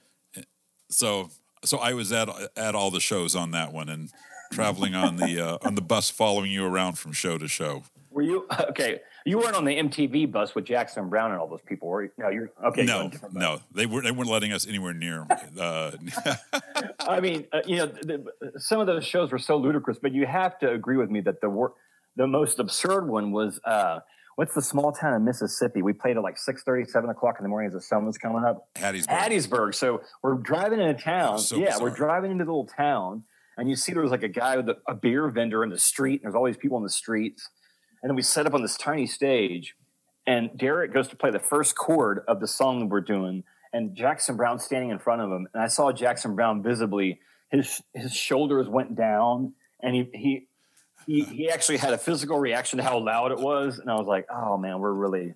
[0.89, 1.30] So
[1.64, 4.11] so I was at at all the shows on that one and
[4.53, 7.82] traveling on the uh, on the bus following you around from show to show.
[8.11, 9.01] Were you okay?
[9.24, 12.11] You weren't on the MTV bus with Jackson Browne and all those people, were you?
[12.16, 12.84] No, you're okay.
[12.84, 14.05] you're no, no, they weren't.
[14.05, 15.26] they weren't letting us anywhere near.
[15.59, 15.91] Uh,
[17.01, 18.24] I mean, uh, you know, the,
[18.59, 21.41] some of those shows were so ludicrous, but you have to agree with me that
[21.41, 21.74] the wor-
[22.14, 23.99] the most absurd one was uh,
[24.37, 25.82] what's the small town in Mississippi?
[25.82, 28.45] We played at like 6 7 o'clock in the morning as the sun was coming
[28.45, 28.68] up.
[28.76, 29.09] Hattiesburg.
[29.09, 29.74] Hattiesburg.
[29.74, 31.39] So we're driving into town.
[31.41, 31.82] So yeah, bizarre.
[31.82, 33.24] we're driving into the little town,
[33.57, 35.78] and you see there was like a guy with a, a beer vendor in the
[35.78, 37.49] street, and there's all these people in the streets.
[38.03, 39.74] And then we set up on this tiny stage,
[40.26, 43.97] and Derek goes to play the first chord of the song that we're doing, and
[43.97, 45.49] Jackson Browne standing in front of him.
[45.55, 47.20] And I saw Jackson Browne visibly,
[47.51, 50.49] his his shoulders went down, and he he
[51.07, 54.07] he, he actually had a physical reaction to how loud it was, and I was
[54.07, 55.35] like, oh man, we're really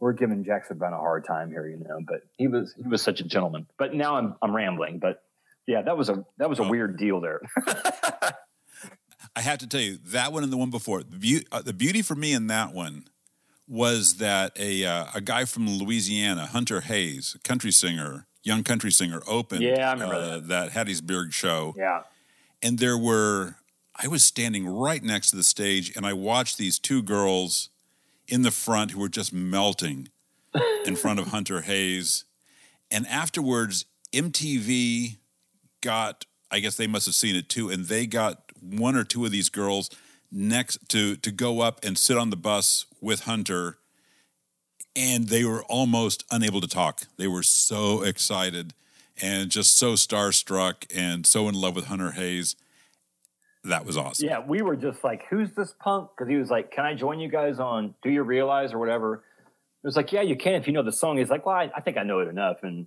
[0.00, 2.00] we're giving Jackson Browne a hard time here, you know.
[2.06, 3.66] But he was he was such a gentleman.
[3.78, 4.98] But now I'm I'm rambling.
[4.98, 5.22] But
[5.66, 6.68] yeah, that was a that was a Oh.
[6.68, 7.40] weird deal there.
[9.34, 11.02] I have to tell you that one and the one before.
[11.02, 11.16] The,
[11.50, 13.04] beau- uh, the beauty for me in that one
[13.68, 19.22] was that a uh, a guy from Louisiana, Hunter Hayes, country singer, young country singer,
[19.26, 22.02] opened Yeah, I remember uh, that Hattiesburg show, yeah.
[22.62, 23.54] and there were
[23.94, 27.68] I was standing right next to the stage, and I watched these two girls
[28.26, 30.08] in the front who were just melting
[30.86, 32.24] in front of Hunter Hayes,
[32.90, 35.16] and afterwards MTV
[35.80, 39.24] got I guess they must have seen it too, and they got one or two
[39.24, 39.90] of these girls
[40.30, 43.78] next to to go up and sit on the bus with Hunter,
[44.94, 47.02] and they were almost unable to talk.
[47.16, 48.74] They were so excited
[49.20, 52.56] and just so starstruck and so in love with Hunter Hayes.
[53.64, 54.28] That was awesome.
[54.28, 57.20] Yeah, we were just like, "Who's this punk?" Because he was like, "Can I join
[57.20, 60.66] you guys on Do You Realize or whatever?" It was like, "Yeah, you can if
[60.66, 62.86] you know the song." He's like, "Well, I, I think I know it enough," and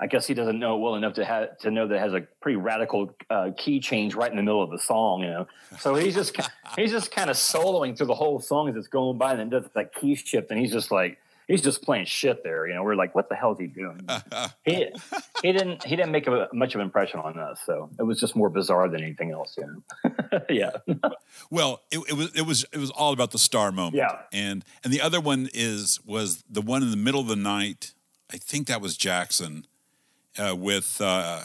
[0.00, 2.14] I guess he doesn't know it well enough to have to know that it has
[2.14, 5.46] a pretty radical uh, key change right in the middle of the song, you know.
[5.78, 6.36] So he's just
[6.76, 9.50] he's just kind of soloing through the whole song as it's going by, and then
[9.50, 12.84] does that key shift, and he's just like he's just playing shit there, you know.
[12.84, 14.08] We're like, "What the hell is he doing?"
[14.64, 14.86] he
[15.42, 18.20] he didn't he didn't make a, much of an impression on us, so it was
[18.20, 20.40] just more bizarre than anything else, you know.
[20.48, 20.70] yeah.
[21.50, 23.96] Well, it, it was it was it was all about the star moment.
[23.96, 24.18] Yeah.
[24.32, 27.94] And and the other one is was the one in the middle of the night.
[28.32, 29.66] I think that was Jackson
[30.38, 31.42] uh, with uh,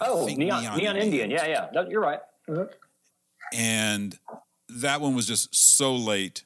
[0.00, 0.96] Oh, Neon, Neon Neon, Indian.
[0.96, 1.30] Indian.
[1.30, 1.68] Yeah, yeah.
[1.72, 2.20] No, you're right.
[3.54, 4.18] and
[4.68, 6.44] that one was just so late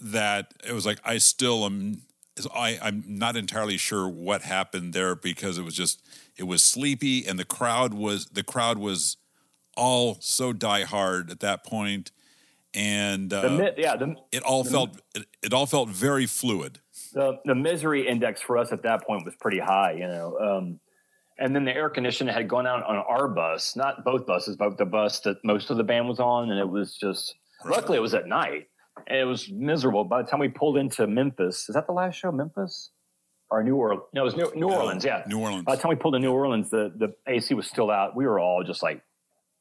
[0.00, 2.02] that it was like I still am.
[2.54, 6.02] I, I'm not entirely sure what happened there because it was just
[6.38, 9.18] it was sleepy and the crowd was the crowd was
[9.76, 12.12] all so diehard at that point,
[12.74, 16.78] and uh, The yeah, the, it all felt it, it all felt very fluid.
[17.12, 20.38] the the misery index for us at that point was pretty high, you know.
[20.38, 20.80] Um,
[21.38, 24.76] and then the air conditioning had gone out on our bus, not both buses, but
[24.76, 27.34] the bus that most of the band was on, and it was just.
[27.64, 28.68] Luckily, it was at night,
[29.06, 30.04] it was miserable.
[30.04, 32.90] By the time we pulled into Memphis, is that the last show, Memphis
[33.50, 34.02] or New Orleans?
[34.12, 35.04] No, it was New, New Orleans.
[35.04, 35.64] Yeah, New Orleans.
[35.64, 38.16] By the time we pulled to New Orleans, the the AC was still out.
[38.16, 39.02] We were all just like,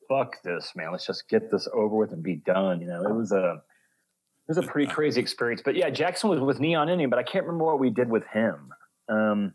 [0.07, 0.91] "Fuck this, man!
[0.91, 3.61] Let's just get this over with and be done." You know, it was a
[4.49, 5.61] it was a pretty crazy experience.
[5.63, 8.25] But yeah, Jackson was with Neon Indian, but I can't remember what we did with
[8.27, 8.73] him.
[9.07, 9.53] Um,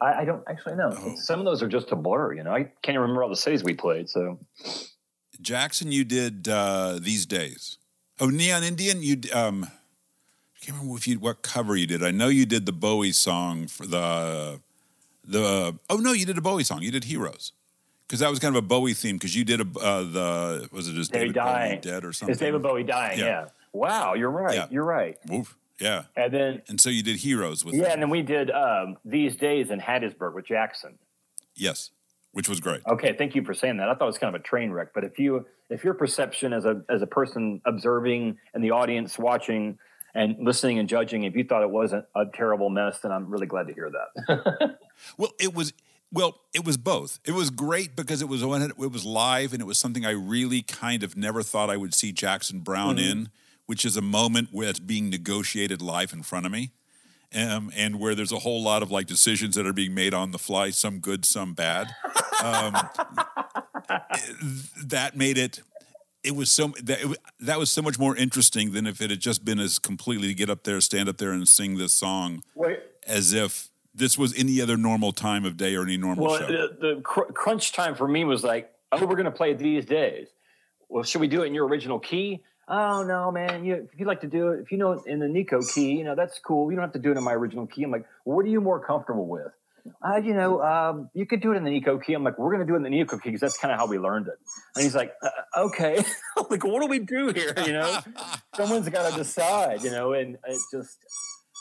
[0.00, 0.94] I, I don't actually know.
[0.96, 1.14] Oh.
[1.16, 2.34] Some of those are just a blur.
[2.34, 4.08] You know, I can't even remember all the cities we played.
[4.08, 4.38] So
[5.40, 7.78] Jackson, you did uh, these days.
[8.20, 12.02] Oh, Neon Indian, you um, I can't remember if you what cover you did.
[12.02, 14.60] I know you did the Bowie song for the
[15.24, 15.78] the.
[15.88, 16.82] Oh no, you did a Bowie song.
[16.82, 17.52] You did Heroes
[18.06, 19.16] because that was kind of a Bowie theme.
[19.16, 21.80] Because you did a uh, the was it just David David Bowie dying.
[21.80, 22.32] dead or something?
[22.32, 23.18] it's David Bowie dying.
[23.18, 23.24] Yeah.
[23.24, 23.46] Yeah.
[23.72, 24.54] Wow, you're right.
[24.54, 24.66] Yeah.
[24.70, 25.16] You're right.
[25.28, 25.56] Woof.
[25.80, 28.96] Yeah, And then and so you did Heroes with yeah, and then we did um,
[29.04, 30.98] these days in Hattiesburg with Jackson.
[31.54, 31.90] yes,
[32.32, 32.80] which was great.
[32.86, 33.88] Okay, thank you for saying that.
[33.88, 36.52] I thought it was kind of a train wreck, but if you if your perception
[36.52, 39.78] as a as a person observing and the audience watching
[40.14, 43.46] and listening and judging, if you thought it wasn't a terrible mess, then I'm really
[43.46, 44.76] glad to hear that.
[45.16, 45.72] Well, it was
[46.10, 47.20] well, it was both.
[47.24, 50.04] It was great because it was when it, it was live and it was something
[50.06, 53.10] I really kind of never thought I would see Jackson Browne Mm-hmm.
[53.10, 53.28] in,
[53.66, 56.72] which is a moment where it's being negotiated live in front of me.
[57.34, 60.30] Um, and where there's a whole lot of like decisions that are being made on
[60.30, 61.88] the fly, some good, some bad.
[62.42, 62.74] Um,
[64.86, 65.60] that made it.
[66.24, 69.20] It was so that it, that was so much more interesting than if it had
[69.20, 72.42] just been as completely to get up there, stand up there, and sing this song
[72.54, 76.38] Wait, as if this was any other normal time of day or any normal well,
[76.38, 76.46] show.
[76.46, 79.84] the, the cr- crunch time for me was like, oh, we're going to play these
[79.84, 80.28] days.
[80.88, 82.42] Well, should we do it in your original key?
[82.70, 83.64] Oh no, man!
[83.64, 85.92] You, if you like to do it, if you know it in the Nico key,
[85.92, 86.70] you know that's cool.
[86.70, 87.82] You don't have to do it in my original key.
[87.82, 89.52] I'm like, what are you more comfortable with?
[90.02, 92.12] Uh, you know, um, you could do it in the Nico key.
[92.12, 93.78] I'm like, we're going to do it in the Nico key because that's kind of
[93.78, 94.34] how we learned it.
[94.74, 95.30] And he's like, uh,
[95.66, 96.04] okay.
[96.50, 97.52] Like, what do we do here?
[97.64, 97.98] You know,
[98.54, 99.82] someone's got to decide.
[99.82, 100.98] You know, and it just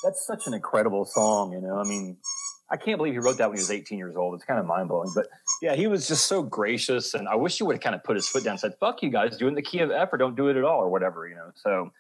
[0.03, 1.51] that's such an incredible song.
[1.51, 2.18] You know, I mean,
[2.70, 4.36] I can't believe he wrote that when he was 18 years old.
[4.36, 5.11] It's kind of mind blowing.
[5.15, 5.28] But
[5.61, 7.13] yeah, he was just so gracious.
[7.13, 9.01] And I wish he would have kind of put his foot down and said, fuck
[9.01, 10.89] you guys, do it the key of F or don't do it at all or
[10.89, 11.51] whatever, you know.
[11.55, 11.91] So,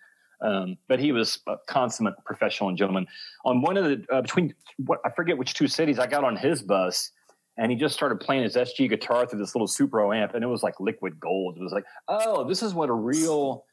[0.41, 3.07] um, but he was a consummate professional and gentleman.
[3.45, 6.35] On one of the, uh, between, what I forget which two cities, I got on
[6.35, 7.11] his bus
[7.57, 10.47] and he just started playing his SG guitar through this little Supro amp and it
[10.47, 11.57] was like liquid gold.
[11.57, 13.63] It was like, oh, this is what a real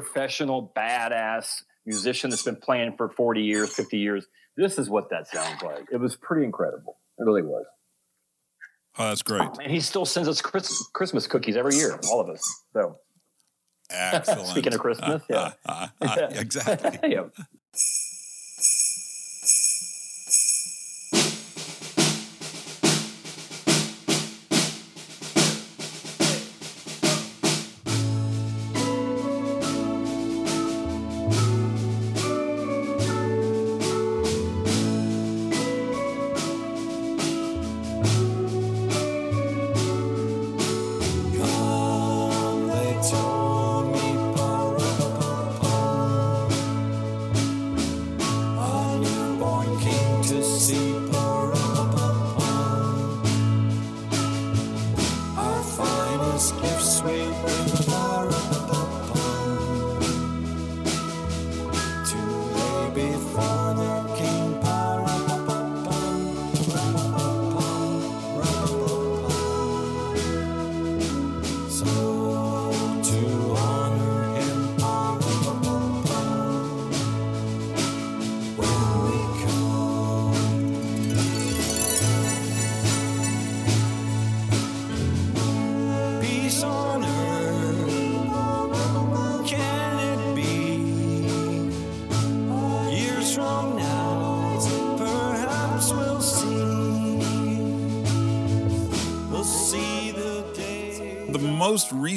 [0.00, 4.26] professional, badass musician that's been playing for 40 years, 50 years
[4.56, 5.86] this is what that sounds like.
[5.90, 6.98] It was pretty incredible.
[7.18, 7.64] It really was.
[8.98, 9.48] oh, that's great.
[9.62, 12.42] And he still sends us Chris, Christmas cookies every year, all of us.
[12.72, 12.98] So
[13.90, 14.46] Excellent.
[14.48, 15.52] Speaking of Christmas, yeah.
[15.66, 16.98] Uh, uh, uh, exactly.
[17.10, 17.24] yeah.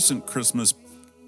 [0.07, 0.73] Recent Christmas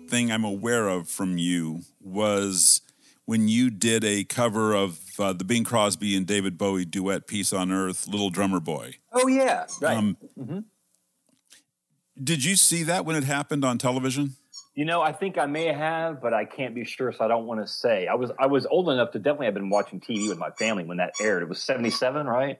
[0.07, 2.79] thing I'm aware of from you was
[3.25, 7.51] when you did a cover of uh, the Bing Crosby and David Bowie duet "Peace
[7.51, 9.97] on Earth," "Little Drummer Boy." Oh yeah, right.
[9.97, 10.15] Um,
[12.23, 14.37] Did you see that when it happened on television?
[14.75, 17.47] You know, I think I may have, but I can't be sure, so I don't
[17.47, 18.07] want to say.
[18.07, 20.85] I was I was old enough to definitely have been watching TV with my family
[20.85, 21.43] when that aired.
[21.43, 22.59] It was seventy seven, right?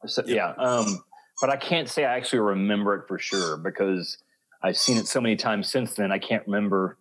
[0.00, 0.54] Or so- yeah.
[0.56, 1.04] Um,
[1.42, 4.16] but I can't say I actually remember it for sure because
[4.64, 6.10] I've seen it so many times since then.
[6.10, 6.98] I can't remember.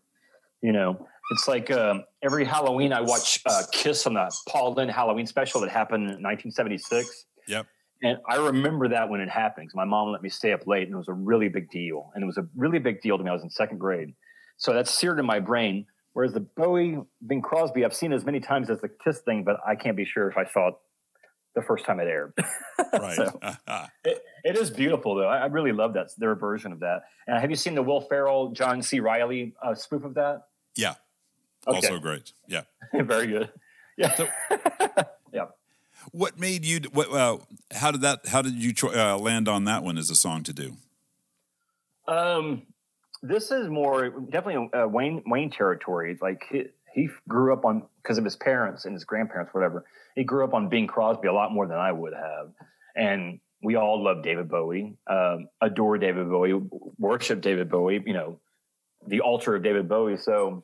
[0.61, 4.91] You know, it's like um, every Halloween I watch uh, Kiss on the Paul Lynde
[4.91, 7.26] Halloween special that happened in nineteen seventy six.
[7.47, 7.66] Yep.
[8.03, 10.93] And I remember that when it happened my mom let me stay up late and
[10.93, 12.11] it was a really big deal.
[12.14, 13.30] And it was a really big deal to me.
[13.30, 14.14] I was in second grade.
[14.57, 15.86] So that's seared in my brain.
[16.11, 19.57] Whereas the Bowie, Bing Crosby, I've seen as many times as the Kiss thing, but
[19.66, 20.76] I can't be sure if I saw it
[21.55, 22.33] the first time it aired.
[22.93, 23.15] Right.
[23.15, 23.39] So-
[24.05, 25.27] it, it is beautiful though.
[25.27, 27.03] I, I really love that their version of that.
[27.27, 28.99] And have you seen the Will Ferrell, John C.
[28.99, 30.47] Reilly uh, spoof of that?
[30.75, 30.95] yeah.
[31.65, 31.75] Okay.
[31.77, 32.33] Also great.
[32.47, 32.63] Yeah.
[32.93, 33.49] Very good.
[33.97, 34.27] Yeah.
[35.31, 35.45] yeah.
[36.11, 36.81] What made you?
[36.91, 37.09] What?
[37.09, 37.37] Uh,
[37.71, 38.27] how did that?
[38.27, 40.73] How did you cho- uh, land on that one as a song to do?
[42.07, 42.63] Um,
[43.21, 46.11] this is more definitely uh, Wayne Wayne territory.
[46.11, 46.43] It's Like
[46.93, 49.85] he, grew up on because of his parents and his grandparents, whatever.
[50.15, 52.51] He grew up on Bing Crosby a lot more than I would have,
[52.95, 56.61] and we all love David Bowie, um, adore David Bowie,
[56.97, 58.03] worship David Bowie.
[58.05, 58.39] You know,
[59.07, 60.17] the altar of David Bowie.
[60.17, 60.63] So,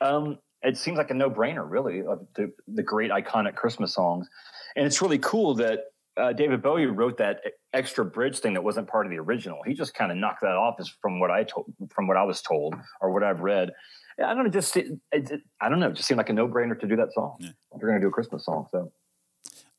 [0.00, 4.28] um, it seems like a no brainer, really, of the, the great iconic Christmas songs,
[4.76, 5.84] and it's really cool that
[6.16, 7.40] uh, David Bowie wrote that
[7.72, 9.60] extra bridge thing that wasn't part of the original.
[9.66, 12.24] He just kind of knocked that off, as from what I told, from what I
[12.24, 13.70] was told, or what I've read.
[14.18, 14.50] I don't know.
[14.50, 15.88] Just it, it, I don't know.
[15.88, 17.36] It just seemed like a no brainer to do that song.
[17.38, 17.50] Yeah.
[17.74, 18.92] If you're going to do a Christmas song, so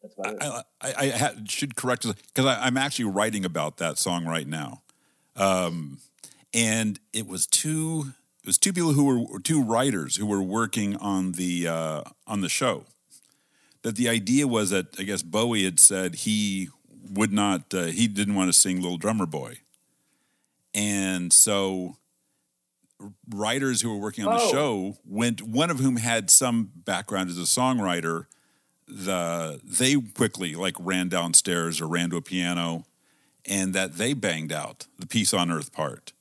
[0.02, 0.66] that's about it.
[0.82, 4.82] I, I, I ha- should correct because I'm actually writing about that song right now,
[5.36, 6.00] um,
[6.54, 8.14] and it was two.
[8.44, 12.42] It was two people who were two writers who were working on the uh, on
[12.42, 12.86] the show.
[13.84, 16.70] That the idea was that I guess Bowie had said he
[17.12, 17.74] would not.
[17.74, 19.60] Uh, he didn't want to sing "Little Drummer Boy,"
[20.74, 21.98] and so
[23.30, 24.52] writers who were working on the Oh.
[24.52, 25.42] show went.
[25.42, 28.26] One of whom had some background as a songwriter
[28.88, 32.84] the they quickly like ran downstairs or ran to a piano
[33.46, 36.12] and that they banged out the peace on earth part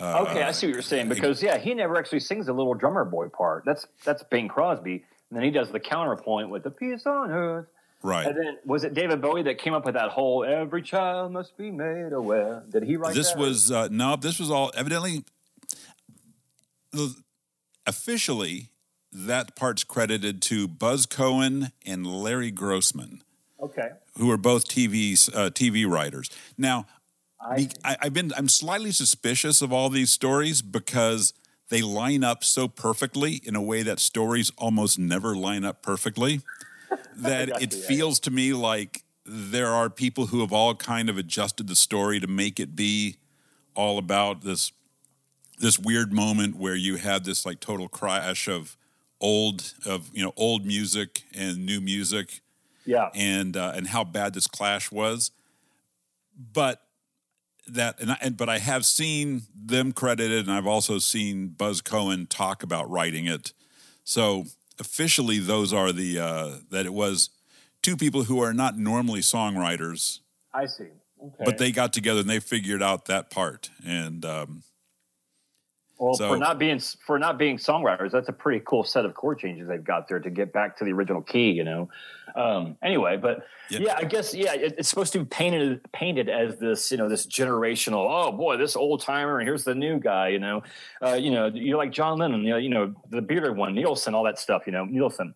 [0.00, 3.04] okay, I see what you're saying because yeah, he never actually sings the little drummer
[3.04, 3.64] boy part.
[3.64, 4.92] That's that's Bing Crosby,
[5.30, 7.66] and then he does the counterpoint with the peace on earth.
[8.02, 11.32] right And then was it David Bowie that came up with that whole "Every child
[11.32, 12.62] must be made aware"?
[12.70, 13.38] Did he write this that?
[13.38, 15.24] was uh, no this was all evidently the,
[17.86, 18.70] officially
[19.12, 23.22] that part's credited to buzz Kohan and larry grossman
[23.60, 23.90] okay.
[24.18, 26.30] who are both TV uh, TV writers.
[26.58, 26.86] Now,
[27.40, 31.32] I, I, I've been I'm slightly suspicious of all these stories because
[31.68, 36.40] they line up so perfectly in a way that stories almost never line up perfectly.
[37.18, 41.08] That it you, yeah, feels to me like there are people who have all kind
[41.08, 43.16] of adjusted the story to make it be
[43.74, 44.70] all about this
[45.58, 48.76] this weird moment where you had this like total crash of
[49.20, 52.40] old of you know old music and new music
[52.84, 53.10] yeah.
[53.14, 55.30] and uh, and how bad this clash was.
[56.52, 56.82] But
[57.68, 61.82] that and, I, and but I have seen them credited, and I've also seen Buzz
[61.82, 63.52] Kohan talk about writing it.
[64.04, 64.44] So
[64.78, 67.30] officially those are the uh, that it was
[67.82, 70.20] two people who are not normally songwriters,
[70.52, 70.84] I see.
[71.22, 71.44] Okay.
[71.44, 73.70] but they got together and they figured out that part.
[73.84, 74.62] And um,
[75.98, 79.14] well so- for not being for not being songwriters, that's a pretty cool set of
[79.14, 81.50] chord changes they've got there to get back to the original key.
[81.50, 81.88] You know.
[82.34, 83.78] Um, anyway, but Yeah.
[83.80, 87.08] yeah, I guess yeah, it, it's supposed to be painted painted as this you know
[87.08, 88.06] this generational.
[88.10, 90.28] Oh boy, this old timer, and here's the new guy.
[90.28, 90.62] You know,
[91.02, 92.42] uh, you know, you're like John Lennon.
[92.42, 94.64] You know, you know the bearded one, Nielsen, all that stuff.
[94.66, 95.34] You know, Nielsen.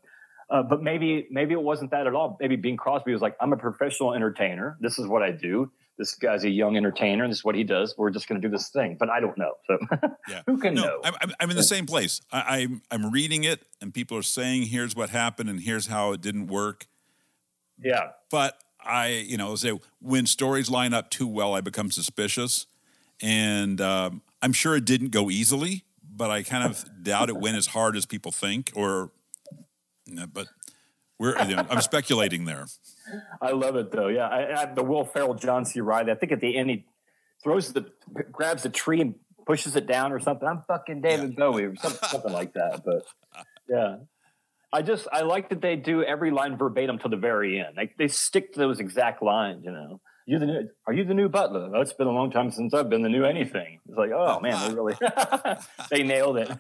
[0.51, 2.37] Uh, but maybe maybe it wasn't that at all.
[2.41, 4.77] Maybe Bing Crosby was like, I'm a professional entertainer.
[4.81, 5.71] This is what I do.
[6.01, 7.95] This guy's a young entertainer, and this is what he does.
[7.99, 8.97] We're just going to do this thing.
[8.99, 9.53] But I don't know.
[9.67, 9.79] So
[10.31, 11.01] yeah, who can no, know?
[11.05, 12.23] I'm, I'm, in the same place.
[12.33, 16.13] I, I'm I'm reading it, and people are saying, "Here's what happened, and here's how
[16.13, 16.87] it didn't work."
[17.79, 18.13] yeah.
[18.31, 22.67] But I, you know, say when stories line up too well, I become suspicious,
[23.21, 27.57] and um, I'm sure it didn't go easily, but I kind of doubt it went
[27.57, 28.73] as hard as people think.
[28.75, 29.11] Or,
[30.33, 30.49] but
[31.19, 32.67] we're you know, I'm speculating there.
[33.41, 34.09] I love it though.
[34.09, 35.81] Yeah, I, I, the Will Ferrell, John C.
[35.81, 36.13] Reilly.
[36.13, 36.85] I think at the end he
[37.43, 37.91] throws the
[38.31, 39.15] grabs the tree and
[39.47, 40.47] pushes it down or something.
[40.47, 42.83] I'm fucking David Bowie or something, something like that.
[42.85, 43.05] But
[43.69, 43.97] yeah,
[44.73, 47.77] I just I like that they do every line verbatim to the very end.
[47.77, 49.65] Like they stick to those exact lines.
[49.65, 50.69] You know, you the new?
[50.87, 51.71] Are you the new Butler?
[51.75, 53.81] Oh, it's been a long time since I've been the new anything.
[53.89, 54.95] It's like, oh man, they really
[55.91, 56.51] they nailed it.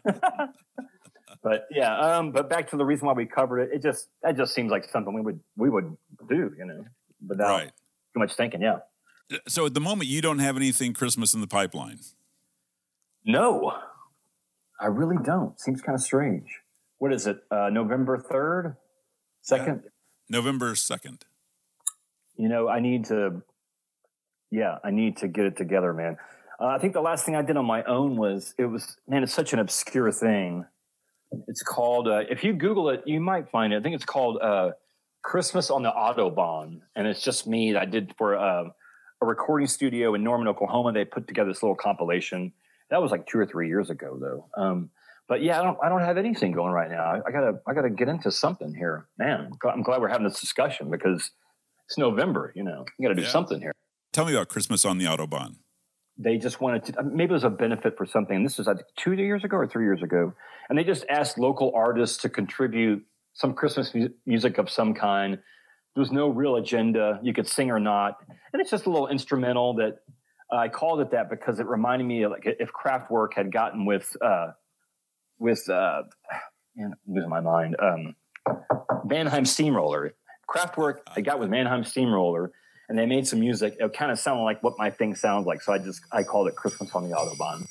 [1.42, 3.70] But yeah, um, but back to the reason why we covered it.
[3.72, 5.96] It just that just seems like something we would we would
[6.28, 6.52] do.
[6.58, 6.84] You know,
[7.26, 7.72] without Right.
[8.14, 8.62] too much thinking.
[8.62, 8.78] Yeah.
[9.48, 12.00] So at the moment, you don't have anything Christmas in the pipeline.
[13.24, 13.72] No,
[14.80, 15.58] I really don't.
[15.60, 16.60] Seems kind of strange.
[16.98, 17.38] What is it?
[17.50, 18.76] Uh, November third,
[19.42, 19.84] second.
[20.28, 21.24] November second.
[22.36, 23.42] You know, I need to.
[24.50, 26.16] Yeah, I need to get it together, man.
[26.58, 29.22] Uh, I think the last thing I did on my own was it was man.
[29.22, 30.66] It's such an obscure thing.
[31.48, 32.08] It's called.
[32.08, 33.76] Uh, if you Google it, you might find it.
[33.78, 34.70] I think it's called uh,
[35.22, 37.72] "Christmas on the Autobahn," and it's just me.
[37.72, 38.64] that I did for uh,
[39.22, 40.92] a recording studio in Norman, Oklahoma.
[40.92, 42.52] They put together this little compilation.
[42.90, 44.46] That was like two or three years ago, though.
[44.60, 44.90] Um,
[45.28, 45.78] but yeah, I don't.
[45.82, 47.04] I don't have anything going right now.
[47.04, 47.60] I, I gotta.
[47.66, 49.52] I gotta get into something here, man.
[49.72, 51.30] I'm glad, we're having this discussion because
[51.86, 52.52] it's November.
[52.56, 53.28] You know, you got to do Yeah.
[53.28, 53.72] something here.
[54.12, 55.56] Tell me about Christmas on the Autobahn.
[56.22, 57.02] They just wanted to.
[57.02, 58.36] Maybe it was a benefit for something.
[58.36, 60.34] And this was I think two years ago or three years ago,
[60.68, 63.02] and they just asked local artists to contribute
[63.32, 65.38] some Christmas mu- music of some kind.
[65.94, 67.18] There was no real agenda.
[67.22, 68.16] You could sing or not,
[68.52, 69.98] and it's just a little instrumental that
[70.52, 74.14] I called it that because it reminded me of like if Kraftwerk had gotten with
[74.20, 74.48] uh,
[75.38, 76.02] with uh,
[76.76, 77.76] man, I'm losing my mind.
[77.80, 78.14] Um,
[79.04, 80.14] Mannheim Steamroller.
[80.48, 82.50] Kraftwerk, they got with Mannheim Steamroller,
[82.90, 83.76] and they made some music.
[83.78, 86.48] It kind of sounded like what my thing sounds like, so I just I called
[86.48, 87.66] it Christmas on the Autobahn.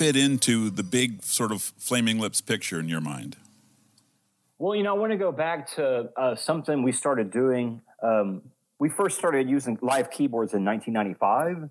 [0.00, 3.36] Fit into the big sort of Flaming Lips picture in your mind?
[4.58, 7.82] Well, you know, I want to go back to uh, something we started doing.
[8.02, 8.40] Um,
[8.78, 11.68] we first started using live keyboards in 1995.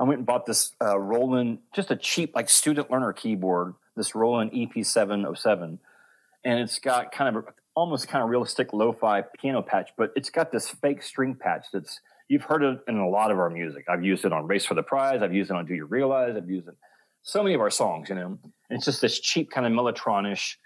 [0.00, 4.12] I went and bought this uh, Roland, just a cheap like student learner keyboard, this
[4.12, 5.78] Roland EP707,
[6.44, 10.30] and it's got kind of a, almost kind of realistic lo-fi piano patch, but it's
[10.30, 13.84] got this fake string patch that's you've heard it in a lot of our music.
[13.88, 15.22] I've used it on Race for the Prize.
[15.22, 16.34] I've used it on Do You Realize?
[16.36, 16.74] I've used it
[17.22, 18.08] so many of our songs.
[18.08, 18.38] You know,
[18.70, 20.56] it's just this cheap kind of Mellotronish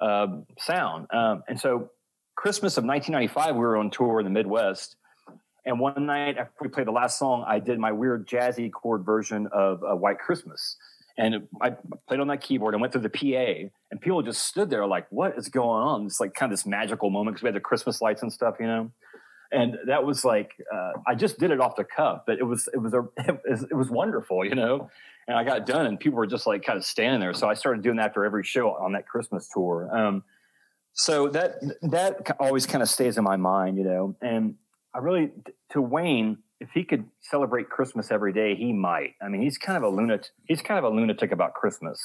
[0.00, 0.26] uh,
[0.58, 1.06] sound.
[1.12, 1.90] Um, and so,
[2.34, 4.96] Christmas of 1995, we were on tour in the Midwest.
[5.64, 9.04] And one night after we played the last song, I did my weird jazzy chord
[9.04, 10.76] version of uh, White Christmas.
[11.16, 11.70] And I
[12.08, 15.06] played on that keyboard and went through the PA, and people just stood there like,
[15.10, 17.60] "What is going on?" It's like kind of this magical moment because we had the
[17.60, 18.90] Christmas lights and stuff, you know.
[19.52, 22.68] and that was like uh, I just did it off the cuff, but it was
[22.72, 24.90] it was a it was, it was wonderful, you know.
[25.28, 27.32] And I got done, and people were just like kind of standing there.
[27.32, 29.88] So I started doing that after every show on that Christmas tour.
[29.96, 30.24] Um,
[30.94, 34.16] so that that always kind of stays in my mind, you know.
[34.20, 34.56] And
[34.94, 35.30] I really
[35.70, 39.14] to Wayne, if he could celebrate Christmas every day, he might.
[39.22, 40.26] I mean, he's kind of a lunatic.
[40.46, 41.98] He's kind of a lunatic about Christmas.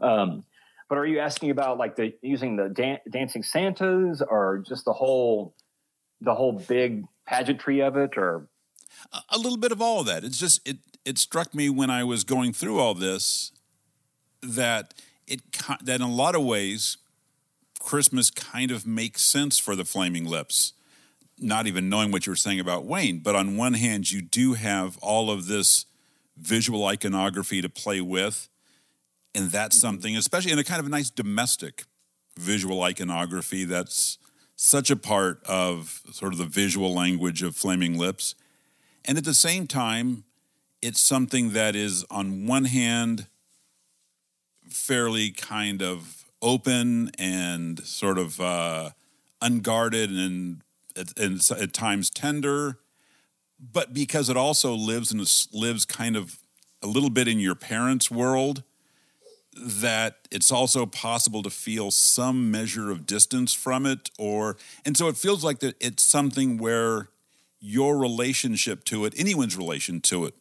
[0.00, 0.44] Um,
[0.88, 4.92] but are you asking about like the using the dan- dancing Santas or just the
[4.92, 5.54] whole
[6.20, 8.48] the whole big pageantry of it or
[9.30, 10.24] A- little bit of all of that.
[10.24, 13.52] It's just it it struck me when I was going through all this
[14.42, 14.94] that
[15.26, 15.40] it
[15.82, 16.98] that in a lot of ways
[17.80, 20.72] Christmas kind of makes sense for the Flaming Lips.
[21.38, 24.54] Not even knowing what you were saying about Wayne, but on one hand, you do
[24.54, 25.84] have all of this
[26.36, 28.48] visual iconography to play with,
[29.34, 29.86] and that's mm-hmm.
[29.86, 31.84] something, especially in a kind of a nice domestic
[32.38, 34.18] visual iconography that's
[34.56, 38.34] such a part of sort of the visual language of Flaming Lips.
[39.04, 40.24] And at the same time,
[40.80, 43.26] it's something that is, on one hand,
[44.68, 48.90] fairly kind of open and sort of uh,
[49.40, 50.62] unguarded and,
[51.16, 52.78] and at times tender,
[53.58, 55.20] but because it also lives and
[55.52, 56.38] lives kind of
[56.82, 58.62] a little bit in your parents' world,
[59.56, 65.06] that it's also possible to feel some measure of distance from it or and so
[65.06, 67.08] it feels like that it's something where
[67.66, 70.34] your relationship to it anyone's relation to it,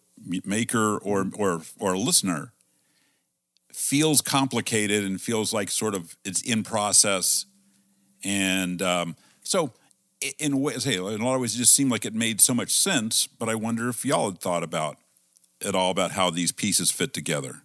[0.46, 2.52] maker or or or listener
[3.72, 7.46] feels complicated and feels like sort of it's in process
[8.26, 9.72] and um, so
[10.38, 12.54] in ways hey in a lot of ways it just seemed like it made so
[12.54, 14.98] much sense but i wonder if y'all had thought about
[15.66, 17.62] at all about how these pieces fit together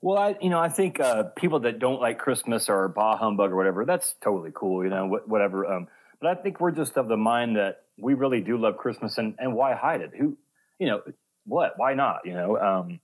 [0.00, 3.50] Well, I you know I think uh, people that don't like Christmas or bah humbug
[3.50, 4.84] or whatever that's totally cool.
[4.84, 5.66] You know wh- whatever.
[5.66, 5.88] Um,
[6.20, 9.34] but I think we're just of the mind that we really do love Christmas and
[9.38, 10.10] and why hide it?
[10.18, 10.36] Who
[10.78, 11.02] you know
[11.44, 11.74] what?
[11.76, 12.20] Why not?
[12.24, 13.00] You know um,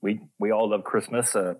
[0.00, 1.34] we we all love Christmas.
[1.34, 1.54] Uh,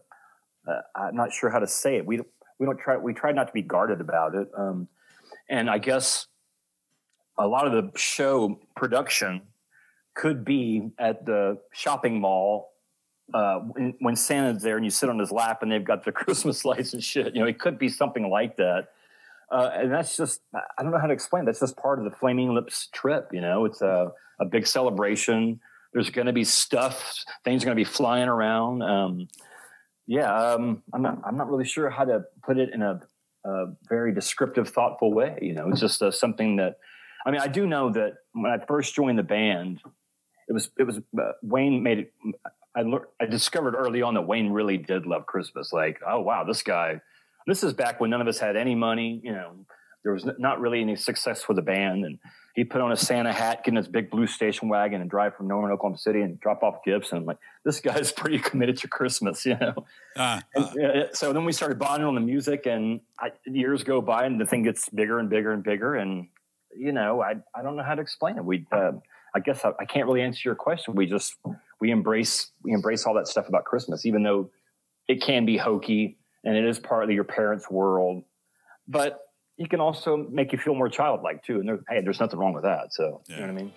[0.66, 2.07] uh, I'm not sure how to say it.
[2.07, 2.20] We
[2.59, 4.49] we don't try we try not to be guarded about it.
[4.57, 4.89] Um,
[5.49, 6.26] and I guess
[7.39, 9.43] a lot of the show production
[10.14, 12.72] could be at the shopping mall
[13.33, 16.12] uh, when, when Santa's there and you sit on his lap and they've got the
[16.20, 17.35] Christmas lights and shit.
[17.35, 18.89] You know, it could be something like that.
[19.51, 21.44] Uh, and that's just, I don't know how to explain.
[21.44, 23.30] That's just part of the Flaming Lips trip.
[23.32, 25.61] You know, it's a, a big celebration.
[25.92, 28.82] There's going to be stuff, things are going to be flying around.
[28.82, 29.28] Um,
[30.07, 33.01] yeah, um, I'm not, I'm not really sure how to put it in a,
[33.44, 35.36] a very descriptive, thoughtful way.
[35.42, 36.76] You know, it's just uh, something that,
[37.26, 39.80] I mean, I do know that when I first joined the band,
[40.48, 42.12] it was, it was, uh, Wayne made it,
[42.76, 45.72] I learned, I discovered early on that Wayne really did love Christmas.
[45.72, 47.01] Like, oh wow, this guy.
[47.47, 49.20] This is back when none of us had any money.
[49.22, 49.53] You know,
[50.03, 52.18] there was not really any success for the band, and
[52.55, 55.36] he put on a Santa hat, get in his big blue station wagon, and drive
[55.36, 57.12] from Norman, Oklahoma City, and drop off gifts.
[57.12, 59.86] And I'm like, this guy's pretty committed to Christmas, you know.
[60.16, 60.88] Ah, And, ah.
[60.88, 64.41] uh, so then we started bonding on the music, and I, years go by, and
[64.41, 65.95] the thing gets bigger and bigger and bigger.
[65.95, 66.28] And
[66.76, 68.45] you know, I I don't know how to explain it.
[68.45, 68.93] We, uh,
[69.34, 70.95] I guess I, I can't really answer your question.
[70.95, 71.34] We just
[71.80, 74.51] we embrace we embrace all that stuff about Christmas, even though
[75.09, 78.22] it can be hokey and it is partly your parents' world.
[78.88, 79.18] But
[79.59, 81.61] it can also make you feel more childlike too.
[81.61, 82.93] And there, hey, there's nothing wrong with that.
[82.93, 83.72] So you know what I mean.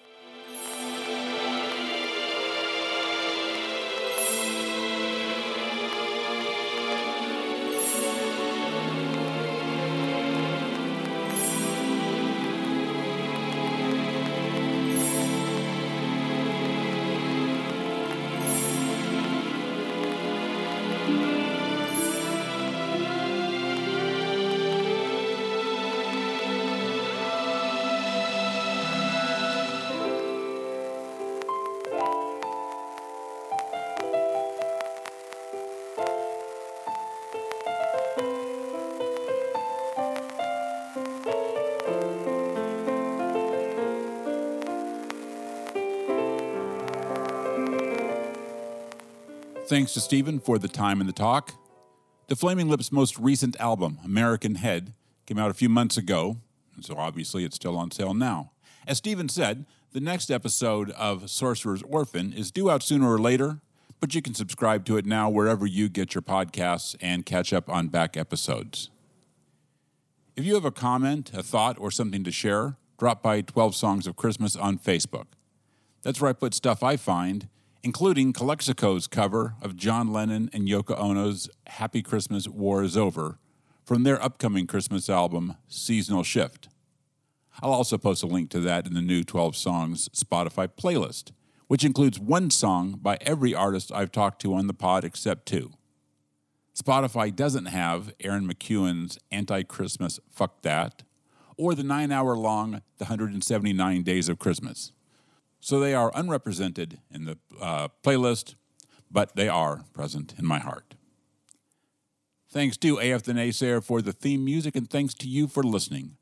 [49.74, 51.55] Thanks to Stephen for the time and the talk.
[52.28, 54.93] The Flaming Lips' most recent album, American Head,
[55.26, 56.38] came out a few months ago,
[56.80, 58.51] so obviously it's still on sale now.
[58.86, 63.61] As Stephen said, the next episode of Sorcerer's Orphan is due out sooner or later,
[63.99, 67.67] but you can subscribe to it now wherever you get your podcasts and catch up
[67.67, 68.91] on back episodes.
[70.36, 74.05] If you have a comment, a thought, or something to share, drop by 12 Songs
[74.05, 75.30] of Christmas on Facebook.
[76.03, 77.49] That's where I put stuff I find,
[77.84, 83.40] including Calexico's cover of John Lennon and Yoko Ono's Happy Christmas, War is Over
[83.84, 86.70] from their upcoming Christmas album, Seasonal Shift.
[87.62, 91.34] I'll also post a link to that in the new 12 songs Spotify playlist,
[91.68, 95.72] which includes one song by every artist I've talked to on the pod except two.
[96.74, 101.04] Spotify doesn't have Aaron McEwen's Anti Christmas Fuck That
[101.58, 104.94] or the nine hour long The 179 Days of Christmas.
[105.64, 108.55] So they are unrepresented in the uh, playlist,
[109.09, 110.95] but they are present in my heart.
[112.51, 116.18] Thanks to AF the Naysayer for the theme music, and thanks to you for listening.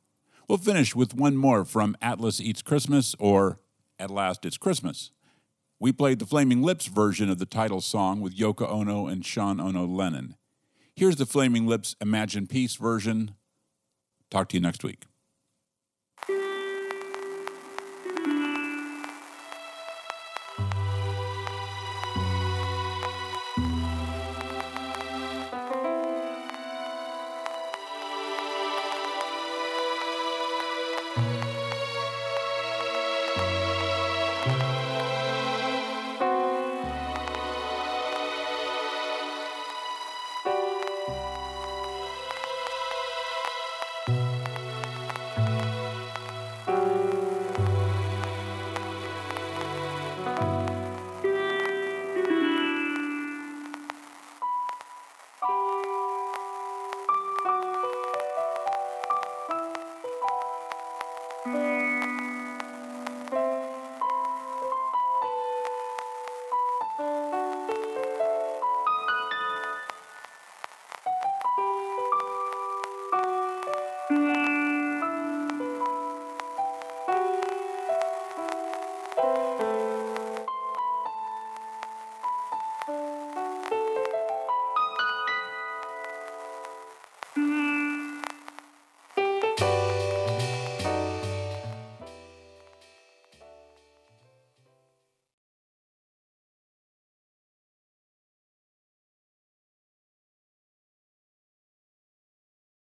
[0.47, 3.59] We'll finish with one more from Atlas Eets Christmas or
[3.97, 5.09] At Last It's Christmas.
[5.79, 9.59] We played the Flaming Lips version of the title song with Yoko Ono and Sean
[9.59, 10.35] Ono Lennon.
[10.95, 13.33] Here's the Flaming Lips Imagine Peace version.
[14.29, 15.05] Talk to you next week.